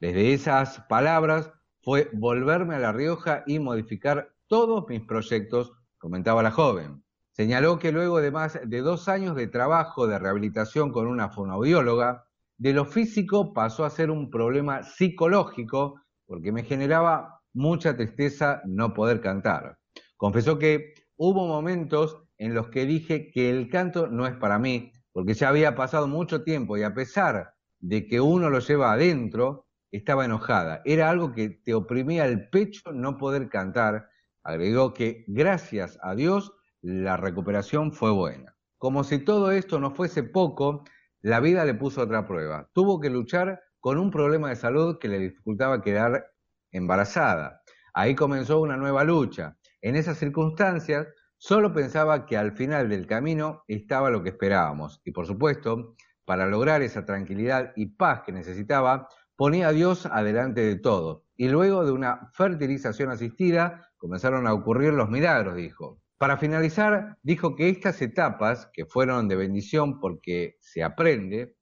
Desde 0.00 0.34
esas 0.34 0.80
palabras 0.88 1.50
fue 1.86 2.10
volverme 2.12 2.74
a 2.74 2.80
La 2.80 2.90
Rioja 2.90 3.44
y 3.46 3.60
modificar 3.60 4.34
todos 4.48 4.88
mis 4.88 5.02
proyectos, 5.02 5.72
comentaba 5.98 6.42
la 6.42 6.50
joven. 6.50 7.04
Señaló 7.30 7.78
que 7.78 7.92
luego 7.92 8.20
de 8.20 8.32
más 8.32 8.58
de 8.60 8.80
dos 8.80 9.06
años 9.06 9.36
de 9.36 9.46
trabajo 9.46 10.08
de 10.08 10.18
rehabilitación 10.18 10.90
con 10.90 11.06
una 11.06 11.28
fonoaudióloga, 11.28 12.26
de 12.58 12.72
lo 12.72 12.86
físico 12.86 13.52
pasó 13.54 13.84
a 13.84 13.90
ser 13.90 14.10
un 14.10 14.32
problema 14.32 14.82
psicológico 14.82 16.00
porque 16.26 16.50
me 16.50 16.64
generaba 16.64 17.40
mucha 17.52 17.96
tristeza 17.96 18.62
no 18.64 18.92
poder 18.92 19.20
cantar. 19.20 19.78
Confesó 20.16 20.58
que 20.58 20.92
hubo 21.14 21.46
momentos 21.46 22.20
en 22.36 22.52
los 22.52 22.68
que 22.68 22.84
dije 22.84 23.30
que 23.30 23.48
el 23.48 23.68
canto 23.68 24.08
no 24.08 24.26
es 24.26 24.34
para 24.34 24.58
mí, 24.58 24.90
porque 25.12 25.34
ya 25.34 25.50
había 25.50 25.76
pasado 25.76 26.08
mucho 26.08 26.42
tiempo 26.42 26.76
y 26.76 26.82
a 26.82 26.94
pesar 26.94 27.54
de 27.78 28.08
que 28.08 28.20
uno 28.20 28.50
lo 28.50 28.58
lleva 28.58 28.92
adentro, 28.92 29.65
estaba 29.90 30.24
enojada. 30.24 30.82
Era 30.84 31.10
algo 31.10 31.32
que 31.32 31.50
te 31.50 31.74
oprimía 31.74 32.26
el 32.26 32.48
pecho 32.48 32.92
no 32.92 33.16
poder 33.16 33.48
cantar. 33.48 34.08
Agregó 34.42 34.94
que 34.94 35.24
gracias 35.28 35.98
a 36.02 36.14
Dios 36.14 36.52
la 36.80 37.16
recuperación 37.16 37.92
fue 37.92 38.10
buena. 38.10 38.56
Como 38.78 39.04
si 39.04 39.18
todo 39.18 39.50
esto 39.50 39.80
no 39.80 39.90
fuese 39.90 40.22
poco, 40.22 40.84
la 41.20 41.40
vida 41.40 41.64
le 41.64 41.74
puso 41.74 42.02
otra 42.02 42.26
prueba. 42.26 42.68
Tuvo 42.72 43.00
que 43.00 43.10
luchar 43.10 43.60
con 43.80 43.98
un 43.98 44.10
problema 44.10 44.48
de 44.48 44.56
salud 44.56 44.98
que 44.98 45.08
le 45.08 45.18
dificultaba 45.18 45.82
quedar 45.82 46.32
embarazada. 46.70 47.62
Ahí 47.94 48.14
comenzó 48.14 48.60
una 48.60 48.76
nueva 48.76 49.04
lucha. 49.04 49.56
En 49.80 49.96
esas 49.96 50.18
circunstancias, 50.18 51.06
Solo 51.38 51.72
pensaba 51.72 52.24
que 52.24 52.36
al 52.36 52.52
final 52.52 52.88
del 52.88 53.06
camino 53.06 53.62
estaba 53.68 54.10
lo 54.10 54.22
que 54.22 54.30
esperábamos 54.30 55.02
y 55.04 55.12
por 55.12 55.26
supuesto, 55.26 55.94
para 56.24 56.46
lograr 56.46 56.82
esa 56.82 57.04
tranquilidad 57.04 57.72
y 57.76 57.86
paz 57.86 58.22
que 58.24 58.32
necesitaba, 58.32 59.08
ponía 59.36 59.68
a 59.68 59.72
Dios 59.72 60.06
adelante 60.06 60.62
de 60.62 60.76
todo. 60.76 61.24
Y 61.36 61.48
luego 61.48 61.84
de 61.84 61.92
una 61.92 62.30
fertilización 62.32 63.10
asistida 63.10 63.92
comenzaron 63.98 64.46
a 64.46 64.54
ocurrir 64.54 64.92
los 64.94 65.10
milagros, 65.10 65.56
dijo. 65.56 66.00
Para 66.18 66.38
finalizar, 66.38 67.18
dijo 67.22 67.54
que 67.54 67.68
estas 67.68 68.00
etapas, 68.00 68.70
que 68.72 68.86
fueron 68.86 69.28
de 69.28 69.36
bendición 69.36 70.00
porque 70.00 70.56
se 70.60 70.82
aprende, 70.82 71.56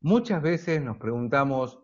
muchas 0.00 0.40
veces 0.40 0.82
nos 0.82 0.96
preguntamos, 0.96 1.78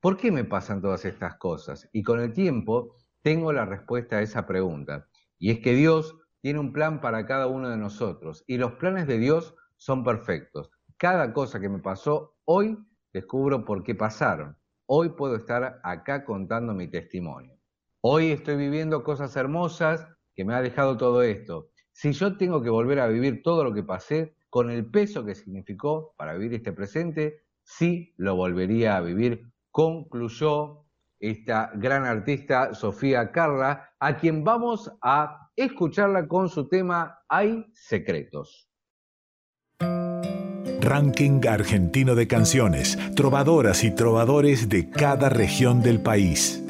¿por 0.00 0.18
qué 0.18 0.30
me 0.30 0.44
pasan 0.44 0.82
todas 0.82 1.06
estas 1.06 1.36
cosas? 1.36 1.88
Y 1.92 2.02
con 2.02 2.20
el 2.20 2.34
tiempo 2.34 2.96
tengo 3.22 3.52
la 3.52 3.64
respuesta 3.64 4.16
a 4.16 4.22
esa 4.22 4.46
pregunta. 4.46 5.08
Y 5.38 5.50
es 5.50 5.60
que 5.60 5.72
Dios 5.72 6.16
tiene 6.42 6.60
un 6.60 6.72
plan 6.72 7.00
para 7.00 7.26
cada 7.26 7.46
uno 7.46 7.70
de 7.70 7.78
nosotros 7.78 8.44
y 8.46 8.58
los 8.58 8.72
planes 8.74 9.06
de 9.06 9.18
Dios 9.18 9.54
son 9.76 10.04
perfectos. 10.04 10.70
Cada 10.98 11.32
cosa 11.32 11.58
que 11.58 11.68
me 11.68 11.78
pasó 11.78 12.36
hoy 12.44 12.78
descubro 13.12 13.64
por 13.64 13.82
qué 13.82 13.94
pasaron. 13.94 14.56
Hoy 14.88 15.08
puedo 15.08 15.34
estar 15.34 15.80
acá 15.82 16.24
contando 16.24 16.72
mi 16.72 16.86
testimonio. 16.86 17.58
Hoy 18.02 18.30
estoy 18.30 18.54
viviendo 18.54 19.02
cosas 19.02 19.34
hermosas 19.34 20.06
que 20.32 20.44
me 20.44 20.54
ha 20.54 20.62
dejado 20.62 20.96
todo 20.96 21.22
esto. 21.22 21.70
Si 21.90 22.12
yo 22.12 22.36
tengo 22.36 22.62
que 22.62 22.70
volver 22.70 23.00
a 23.00 23.08
vivir 23.08 23.42
todo 23.42 23.64
lo 23.64 23.74
que 23.74 23.82
pasé 23.82 24.36
con 24.48 24.70
el 24.70 24.88
peso 24.88 25.24
que 25.24 25.34
significó 25.34 26.14
para 26.16 26.34
vivir 26.34 26.54
este 26.54 26.72
presente, 26.72 27.42
sí 27.64 28.14
lo 28.16 28.36
volvería 28.36 28.96
a 28.96 29.00
vivir, 29.00 29.50
concluyó 29.72 30.84
esta 31.18 31.72
gran 31.74 32.04
artista 32.04 32.72
Sofía 32.72 33.32
Carla, 33.32 33.90
a 33.98 34.16
quien 34.16 34.44
vamos 34.44 34.92
a 35.02 35.50
escucharla 35.56 36.28
con 36.28 36.48
su 36.48 36.68
tema 36.68 37.24
Hay 37.28 37.66
secretos. 37.72 38.70
Ranking 40.86 41.40
argentino 41.48 42.14
de 42.14 42.28
canciones, 42.28 42.96
trovadoras 43.16 43.82
y 43.82 43.90
trovadores 43.90 44.68
de 44.68 44.88
cada 44.88 45.28
región 45.28 45.82
del 45.82 46.00
país. 46.00 46.62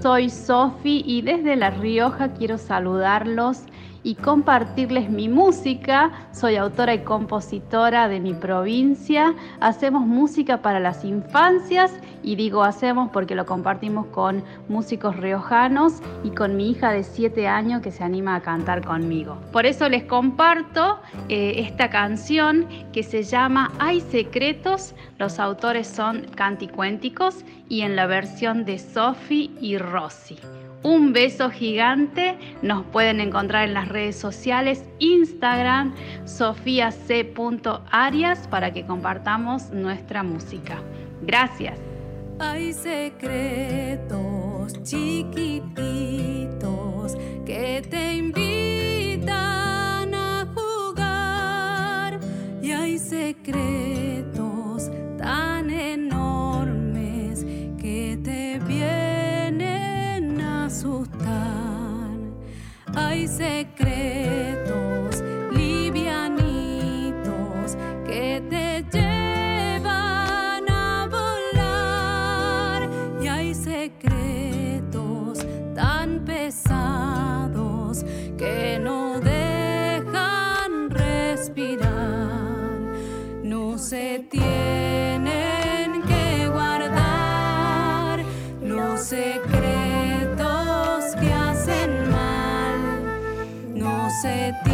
Soy 0.00 0.30
Sofi 0.30 1.02
y 1.04 1.20
desde 1.20 1.56
La 1.56 1.68
Rioja 1.68 2.32
quiero 2.32 2.56
saludarlos 2.56 3.58
y 4.04 4.14
compartirles 4.14 5.10
mi 5.10 5.28
música. 5.28 6.12
Soy 6.30 6.56
autora 6.56 6.94
y 6.94 7.00
compositora 7.00 8.06
de 8.06 8.20
mi 8.20 8.34
provincia. 8.34 9.34
Hacemos 9.60 10.06
música 10.06 10.62
para 10.62 10.78
las 10.78 11.04
infancias 11.04 11.92
y 12.22 12.36
digo 12.36 12.62
hacemos 12.62 13.10
porque 13.10 13.34
lo 13.34 13.46
compartimos 13.46 14.06
con 14.06 14.44
músicos 14.68 15.16
riojanos 15.16 16.00
y 16.22 16.30
con 16.30 16.56
mi 16.56 16.70
hija 16.70 16.92
de 16.92 17.02
7 17.02 17.48
años 17.48 17.80
que 17.80 17.90
se 17.90 18.04
anima 18.04 18.36
a 18.36 18.42
cantar 18.42 18.84
conmigo. 18.84 19.38
Por 19.50 19.66
eso 19.66 19.88
les 19.88 20.04
comparto 20.04 21.00
eh, 21.28 21.54
esta 21.56 21.88
canción 21.90 22.68
que 22.92 23.02
se 23.02 23.22
llama 23.22 23.72
Hay 23.78 24.00
secretos. 24.00 24.94
Los 25.18 25.38
autores 25.38 25.88
son 25.88 26.26
canticuénticos 26.34 27.44
y 27.68 27.80
en 27.80 27.96
la 27.96 28.06
versión 28.06 28.66
de 28.66 28.78
Sophie 28.78 29.50
y 29.60 29.78
Rosy 29.78 30.38
un 30.84 31.12
beso 31.12 31.50
gigante. 31.50 32.38
Nos 32.62 32.86
pueden 32.86 33.18
encontrar 33.18 33.66
en 33.66 33.74
las 33.74 33.88
redes 33.88 34.14
sociales, 34.16 34.84
Instagram, 35.00 35.96
sofiac.arias 36.26 36.86
para 38.46 38.72
que 38.72 38.86
compartamos 38.86 39.70
nuestra 39.70 40.22
música. 40.22 40.80
Gracias. 41.22 41.80
Hay 42.38 42.72
secretos 42.72 44.14
chiquititos 44.82 45.64
que 47.44 47.82
te 47.88 48.14
invitan 48.16 49.24
a 50.14 50.46
jugar 50.54 52.20
y 52.60 52.70
hay 52.72 52.98
secretos 52.98 54.90
tan 55.16 55.70
enormes 55.70 57.44
que 57.80 58.18
te 58.22 58.58
vienen 58.66 59.03
hay 62.94 63.26
secretos 63.26 65.22
livianitos 65.50 66.44
que 68.06 68.42
te 68.50 68.84
llevan 68.92 70.68
a 70.68 71.08
volar. 71.10 72.90
Y 73.22 73.28
hay 73.28 73.54
secretos 73.54 75.38
tan 75.74 76.24
pesados 76.26 78.04
que 78.36 78.78
no 78.78 79.20
dejan 79.20 80.90
respirar. 80.90 81.88
No 83.42 83.78
se 83.78 84.26
tienen 84.30 86.02
que 86.02 86.48
guardar. 86.48 88.22
No 88.60 88.98
se 88.98 89.40
se 94.24 94.73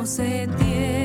No 0.00 0.06
se 0.06 0.48
tienen 0.58 0.99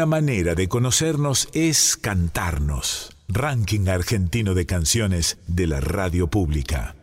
Una 0.00 0.06
manera 0.06 0.54
de 0.54 0.66
conocernos 0.66 1.50
es 1.52 1.98
cantarnos. 1.98 3.14
Ranking 3.28 3.90
argentino 3.90 4.54
de 4.54 4.64
canciones 4.64 5.38
de 5.46 5.66
la 5.66 5.80
radio 5.80 6.26
pública. 6.26 6.94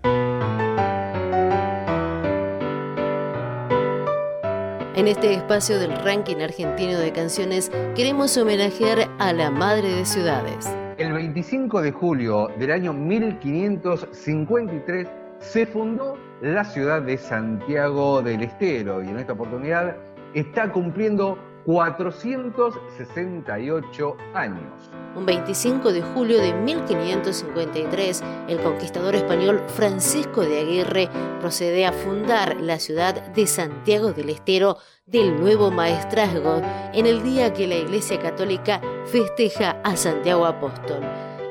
En 4.95 5.07
este 5.07 5.35
espacio 5.35 5.77
del 5.77 5.95
ranking 6.03 6.37
argentino 6.37 6.97
de 6.97 7.13
canciones 7.13 7.69
queremos 7.95 8.35
homenajear 8.35 9.07
a 9.19 9.31
la 9.31 9.51
madre 9.51 9.93
de 9.93 10.03
ciudades. 10.03 10.67
El 10.97 11.13
25 11.13 11.83
de 11.83 11.91
julio 11.91 12.47
del 12.57 12.71
año 12.71 12.93
1553 12.93 15.07
se 15.39 15.67
fundó 15.67 16.17
la 16.41 16.65
ciudad 16.65 17.03
de 17.03 17.19
Santiago 17.19 18.23
del 18.23 18.41
Estero 18.41 19.03
y 19.03 19.09
en 19.09 19.19
esta 19.19 19.33
oportunidad 19.33 19.95
está 20.33 20.71
cumpliendo 20.71 21.37
468 21.67 24.17
años. 24.33 24.89
Un 25.17 25.25
25 25.25 25.91
de 25.91 26.01
julio 26.01 26.39
de 26.39 26.53
1553, 26.53 28.23
el 28.47 28.61
conquistador 28.61 29.15
español 29.15 29.61
Francisco 29.75 30.43
de 30.43 30.61
Aguirre 30.61 31.09
procede 31.41 31.85
a 31.85 31.91
fundar 31.91 32.55
la 32.61 32.79
ciudad 32.79 33.21
de 33.33 33.45
Santiago 33.47 34.13
del 34.13 34.29
Estero 34.29 34.77
del 35.07 35.37
nuevo 35.37 35.69
maestrazgo 35.69 36.61
en 36.93 37.05
el 37.05 37.21
día 37.21 37.51
que 37.51 37.67
la 37.67 37.75
Iglesia 37.75 38.17
Católica 38.17 38.79
festeja 39.05 39.71
a 39.83 39.97
Santiago 39.97 40.45
Apóstol. 40.45 41.01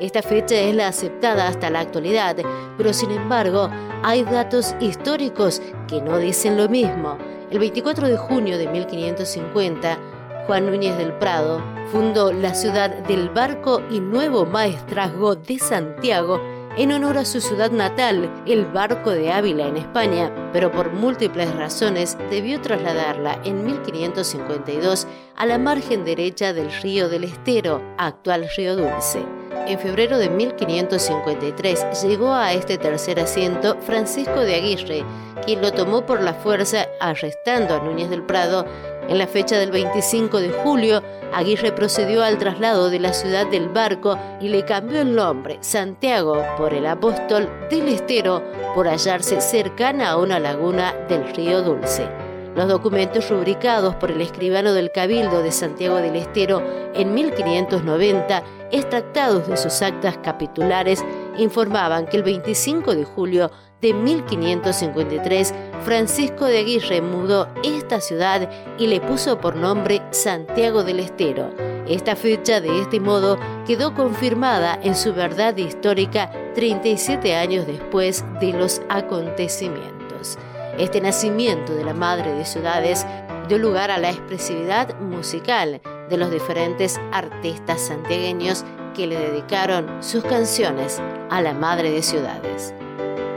Esta 0.01 0.23
fecha 0.23 0.55
es 0.55 0.75
la 0.75 0.89
aceptada 0.89 1.47
hasta 1.47 1.69
la 1.69 1.81
actualidad, 1.81 2.39
pero 2.79 2.95
sin 2.95 3.11
embargo 3.11 3.69
hay 4.03 4.25
datos 4.25 4.75
históricos 4.81 5.61
que 5.87 6.01
no 6.01 6.17
dicen 6.17 6.57
lo 6.57 6.71
mismo. 6.71 7.19
El 7.51 7.61
24 7.61 8.09
de 8.09 8.17
junio 8.17 8.59
de 8.59 8.67
1550, 8.67 9.99
Juan 10.47 10.67
Núñez 10.67 10.99
del 10.99 11.13
Prado 11.13 11.63
fundó 11.93 12.33
la 12.33 12.55
ciudad 12.55 12.91
del 13.05 13.31
barco 13.31 13.83
y 13.89 14.01
nuevo 14.01 14.47
maestrazgo 14.47 15.37
de 15.37 15.59
Santiago 15.59 16.41
en 16.77 16.93
honor 16.93 17.19
a 17.19 17.25
su 17.25 17.41
ciudad 17.41 17.71
natal, 17.71 18.31
el 18.47 18.67
Barco 18.67 19.11
de 19.11 19.33
Ávila 19.33 19.67
en 19.67 19.79
España, 19.79 20.31
pero 20.53 20.71
por 20.71 20.93
múltiples 20.93 21.55
razones 21.55 22.19
debió 22.31 22.61
trasladarla 22.61 23.41
en 23.45 23.65
1552 23.65 25.07
a 25.37 25.47
la 25.47 25.59
margen 25.59 26.05
derecha 26.05 26.53
del 26.53 26.71
río 26.83 27.09
del 27.09 27.25
Estero, 27.25 27.81
actual 27.97 28.47
río 28.57 28.77
Dulce. 28.77 29.36
En 29.67 29.81
febrero 29.81 30.19
de 30.19 30.31
1553 30.31 32.05
llegó 32.05 32.33
a 32.33 32.53
este 32.53 32.79
tercer 32.79 33.19
asiento 33.19 33.77
Francisco 33.81 34.39
de 34.41 34.55
Aguirre, 34.55 35.05
quien 35.45 35.61
lo 35.61 35.73
tomó 35.73 36.07
por 36.07 36.23
la 36.23 36.35
fuerza 36.35 36.87
arrestando 37.01 37.75
a 37.75 37.81
Núñez 37.81 38.09
del 38.09 38.23
Prado. 38.23 38.65
En 39.09 39.19
la 39.19 39.27
fecha 39.27 39.59
del 39.59 39.73
25 39.73 40.39
de 40.39 40.51
julio, 40.51 41.03
Aguirre 41.33 41.73
procedió 41.73 42.23
al 42.23 42.39
traslado 42.39 42.91
de 42.91 43.01
la 43.01 43.13
ciudad 43.13 43.45
del 43.49 43.69
barco 43.69 44.17
y 44.41 44.51
le 44.51 44.65
cambió 44.65 45.01
el 45.01 45.17
nombre, 45.17 45.59
Santiago, 45.63 46.45
por 46.57 46.73
el 46.73 46.87
apóstol 46.87 47.49
del 47.69 47.89
Estero, 47.89 48.45
por 48.73 48.87
hallarse 48.87 49.41
cercana 49.41 50.11
a 50.11 50.17
una 50.17 50.39
laguna 50.39 50.95
del 51.09 51.35
río 51.35 51.63
Dulce. 51.63 52.09
Los 52.57 52.69
documentos 52.69 53.29
rubricados 53.29 53.97
por 53.97 54.11
el 54.11 54.23
escribano 54.23 54.73
del 54.73 54.91
Cabildo 54.91 55.43
de 55.43 55.53
Santiago 55.53 55.97
del 55.97 56.17
Estero 56.17 56.63
en 56.95 57.13
1590, 57.13 58.43
extractados 58.71 59.49
de 59.49 59.57
sus 59.57 59.83
actas 59.83 60.19
capitulares, 60.19 61.05
informaban 61.39 62.07
que 62.07 62.17
el 62.17 62.23
25 62.23 62.95
de 62.95 63.05
julio 63.05 63.51
de 63.81 63.93
1553, 63.93 65.55
Francisco 65.85 66.47
de 66.47 66.59
Aguirre 66.59 67.01
mudó 67.01 67.49
esta 67.63 68.01
ciudad 68.01 68.49
y 68.79 68.87
le 68.87 69.01
puso 69.01 69.39
por 69.39 69.57
nombre 69.57 70.03
Santiago 70.11 70.83
del 70.83 71.01
Estero. 71.01 71.51
Esta 71.87 72.17
fecha 72.17 72.61
de 72.61 72.81
este 72.81 72.99
modo 72.99 73.39
quedó 73.67 73.95
confirmada 73.95 74.79
en 74.83 74.97
su 74.97 75.15
verdad 75.15 75.57
histórica 75.57 76.33
37 76.55 77.37
años 77.37 77.67
después 77.67 78.25
de 78.41 78.53
los 78.53 78.81
acontecimientos. 78.89 80.39
Este 80.79 81.01
nacimiento 81.01 81.75
de 81.75 81.85
la 81.85 81.95
madre 81.95 82.33
de 82.33 82.45
ciudades 82.45 83.07
dio 83.49 83.59
lugar 83.59 83.91
a 83.91 83.99
la 83.99 84.11
expresividad 84.11 84.99
musical 85.01 85.81
de 86.11 86.17
los 86.17 86.31
diferentes 86.31 87.01
artistas 87.13 87.81
santiagueños 87.81 88.65
que 88.95 89.07
le 89.07 89.19
dedicaron 89.19 90.03
sus 90.03 90.25
canciones 90.25 91.01
a 91.31 91.41
la 91.43 91.53
madre 91.53 91.91
de 91.91 92.03
ciudades. 92.03 92.75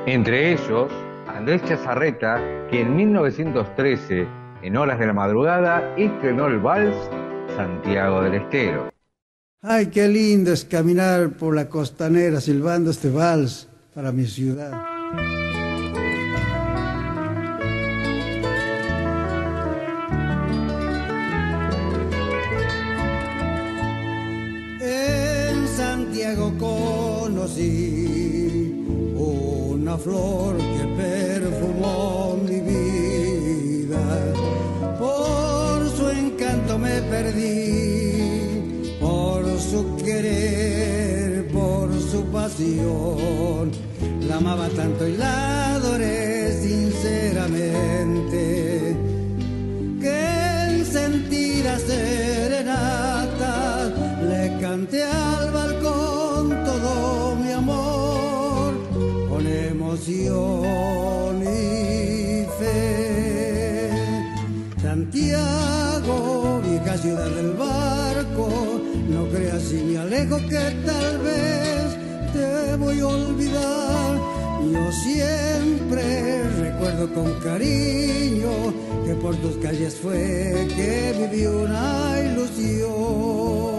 Entre 0.06 0.54
ellos, 0.54 0.92
Andrés 1.28 1.64
Chazarreta, 1.66 2.42
que 2.70 2.82
en 2.82 2.96
1913, 2.96 4.28
en 4.62 4.78
horas 4.78 5.00
de 5.00 5.08
la 5.08 5.14
madrugada, 5.14 5.94
estrenó 5.98 6.48
el 6.48 6.60
vals 6.60 6.96
Santiago 7.56 8.22
del 8.24 8.36
Estero. 8.36 8.90
Ay, 9.62 9.88
qué 9.88 10.08
lindo 10.08 10.54
es 10.54 10.64
caminar 10.64 11.32
por 11.32 11.54
la 11.54 11.68
costanera 11.68 12.40
silbando 12.40 12.92
este 12.92 13.10
vals 13.10 13.68
para 13.94 14.12
mi 14.12 14.26
ciudad. 14.26 14.72
Santiago 26.30 26.54
conocí 26.60 28.06
una 29.16 29.98
flor 29.98 30.58
que 30.58 30.86
perfumó 30.96 32.38
mi 32.48 32.60
vida. 32.60 33.98
Por 35.00 35.90
su 35.90 36.08
encanto 36.08 36.78
me 36.78 37.02
perdí, 37.02 38.98
por 39.00 39.44
su 39.60 39.98
querer, 39.98 41.48
por 41.48 41.92
su 42.00 42.24
pasión. 42.26 43.72
La 44.28 44.36
amaba 44.38 44.70
tanto 44.70 45.08
y 45.08 45.18
la 45.18 45.74
adoré 45.78 46.29
y 60.10 61.46
fe. 62.60 63.90
Santiago, 64.82 66.62
vieja 66.68 66.98
ciudad 66.98 67.30
del 67.30 67.52
barco, 67.52 68.50
no 69.10 69.28
creas 69.30 69.62
si 69.64 69.76
me 69.76 69.98
alejo 69.98 70.38
que 70.38 70.76
tal 70.86 71.18
vez 71.20 71.98
te 72.34 72.76
voy 72.78 73.00
a 73.00 73.08
olvidar. 73.08 74.20
Yo 74.72 74.92
siempre 74.92 76.44
recuerdo 76.60 77.14
con 77.14 77.40
cariño 77.40 78.74
que 79.06 79.14
por 79.16 79.36
tus 79.38 79.58
calles 79.58 79.96
fue 79.96 80.68
que 80.76 81.14
viví 81.18 81.46
una 81.46 82.16
ilusión. 82.26 83.79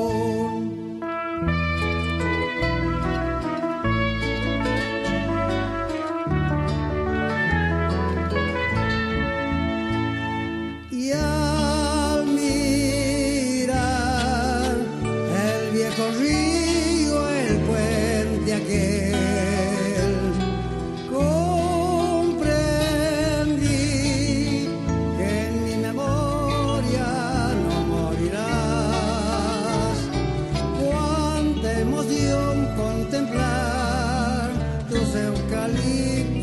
You. 35.72 36.39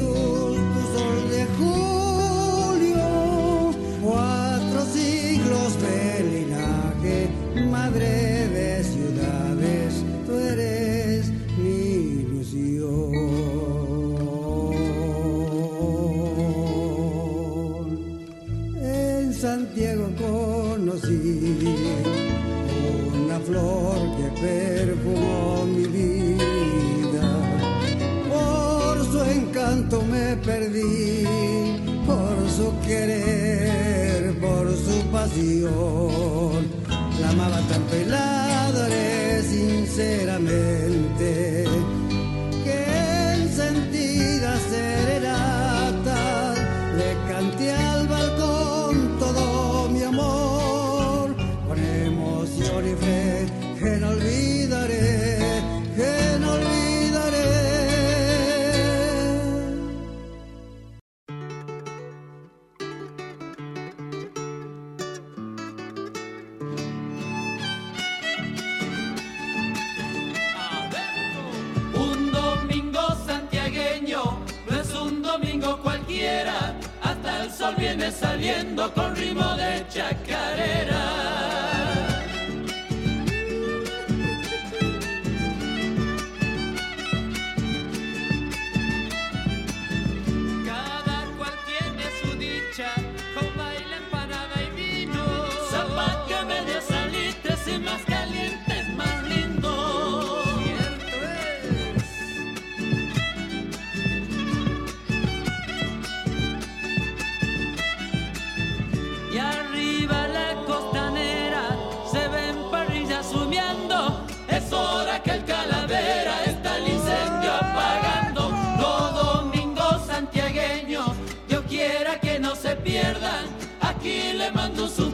cuando 124.68 124.90
su 124.90 125.07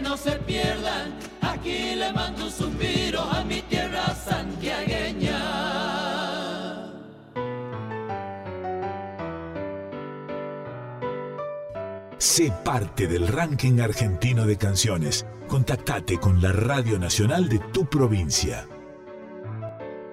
no 0.00 0.16
se 0.16 0.32
pierdan. 0.32 1.14
Aquí 1.40 1.94
le 1.94 2.12
mando 2.12 2.44
un 2.44 2.50
suspiro 2.50 3.20
a 3.20 3.44
mi 3.44 3.60
tierra 3.62 4.06
santiagueña. 4.14 5.38
Sé 12.18 12.52
parte 12.64 13.06
del 13.06 13.28
ranking 13.28 13.80
argentino 13.80 14.46
de 14.46 14.56
canciones. 14.56 15.26
Contactate 15.46 16.18
con 16.18 16.40
la 16.40 16.52
Radio 16.52 16.98
Nacional 16.98 17.48
de 17.48 17.58
tu 17.58 17.86
provincia. 17.86 18.66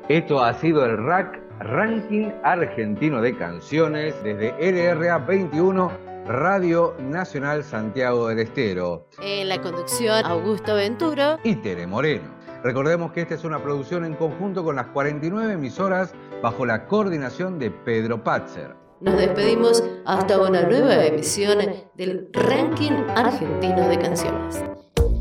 Esto 0.09 0.43
ha 0.43 0.53
sido 0.55 0.86
el 0.86 0.97
RAC, 0.97 1.39
Ranking 1.59 2.32
Argentino 2.43 3.21
de 3.21 3.38
Canciones, 3.38 4.13
desde 4.23 4.53
LRA 4.59 5.19
21 5.19 6.11
Radio 6.26 6.95
Nacional 6.99 7.63
Santiago 7.63 8.28
del 8.28 8.39
Estero. 8.39 9.07
En 9.22 9.49
la 9.49 9.61
conducción, 9.61 10.26
Augusto 10.26 10.76
Venturo 10.76 11.39
y 11.43 11.55
Tere 11.55 11.88
Moreno. 11.88 12.30
Recordemos 12.63 13.11
que 13.11 13.22
esta 13.22 13.36
es 13.36 13.43
una 13.43 13.61
producción 13.61 14.05
en 14.05 14.13
conjunto 14.13 14.63
con 14.63 14.76
las 14.76 14.88
49 14.88 15.53
emisoras 15.53 16.13
bajo 16.43 16.65
la 16.65 16.86
coordinación 16.86 17.57
de 17.57 17.72
Pedro 17.72 18.24
Patzer. 18.24 18.76
Nos 19.01 19.17
despedimos 19.17 19.84
hasta 20.05 20.39
una 20.39 20.61
nueva 20.61 21.03
emisión 21.05 21.57
del 21.95 22.30
Ranking 22.34 23.03
Argentino 23.15 23.88
de 23.88 23.97
Canciones. 23.97 24.63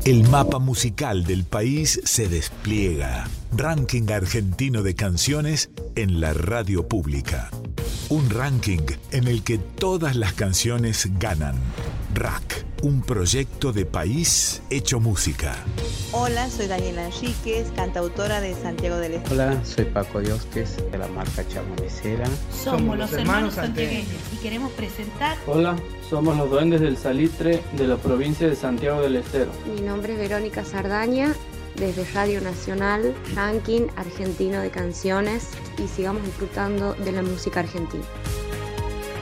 El 0.05 0.27
mapa 0.29 0.59
musical 0.59 1.23
del 1.23 1.45
país 1.45 1.99
se 2.03 2.27
despliega. 2.27 3.27
Ranking 3.55 4.09
Argentino 4.11 4.83
de 4.83 4.95
Canciones 4.95 5.71
en 5.95 6.21
la 6.21 6.33
radio 6.33 6.87
pública. 6.87 7.49
Un 8.11 8.29
ranking 8.29 8.81
en 9.13 9.25
el 9.29 9.41
que 9.41 9.57
todas 9.57 10.17
las 10.17 10.33
canciones 10.33 11.07
ganan. 11.17 11.55
Rack, 12.13 12.65
un 12.81 13.03
proyecto 13.03 13.71
de 13.71 13.85
país 13.85 14.61
hecho 14.69 14.99
música. 14.99 15.55
Hola, 16.11 16.49
soy 16.49 16.67
Daniela 16.67 17.05
Enríquez, 17.05 17.71
cantautora 17.73 18.41
de 18.41 18.53
Santiago 18.53 18.97
del 18.97 19.13
Estero. 19.13 19.33
Hola, 19.35 19.63
soy 19.63 19.85
Paco 19.85 20.19
Diosquez, 20.19 20.91
de 20.91 20.97
la 20.97 21.07
marca 21.07 21.47
Chamonicera. 21.47 22.27
Somos, 22.51 22.97
los 22.97 23.13
hermanos, 23.13 23.13
hermanos 23.13 23.53
santiagueños 23.53 24.21
y 24.33 24.43
queremos 24.43 24.73
presentar... 24.73 25.37
Hola, 25.47 25.77
somos 26.09 26.35
los 26.35 26.49
duendes 26.49 26.81
del 26.81 26.97
Salitre 26.97 27.63
de 27.77 27.87
la 27.87 27.95
provincia 27.95 28.45
de 28.45 28.57
Santiago 28.57 29.01
del 29.01 29.15
Estero. 29.15 29.53
Mi 29.73 29.79
nombre 29.79 30.11
es 30.11 30.19
Verónica 30.19 30.65
Sardaña 30.65 31.33
desde 31.75 32.05
Radio 32.13 32.41
Nacional, 32.41 33.15
ranking 33.35 33.87
argentino 33.95 34.61
de 34.61 34.69
canciones 34.69 35.49
y 35.77 35.87
sigamos 35.87 36.23
disfrutando 36.23 36.93
de 36.93 37.11
la 37.11 37.21
música 37.21 37.61
argentina. 37.61 38.03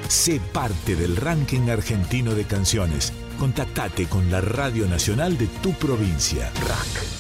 Sé 0.07 0.41
parte 0.51 0.95
del 0.95 1.15
ranking 1.15 1.69
argentino 1.69 2.33
de 2.33 2.45
canciones. 2.45 3.13
Contactate 3.37 4.07
con 4.07 4.31
la 4.31 4.41
Radio 4.41 4.87
Nacional 4.87 5.37
de 5.37 5.47
tu 5.61 5.71
provincia. 5.73 6.51
RAC 6.67 7.19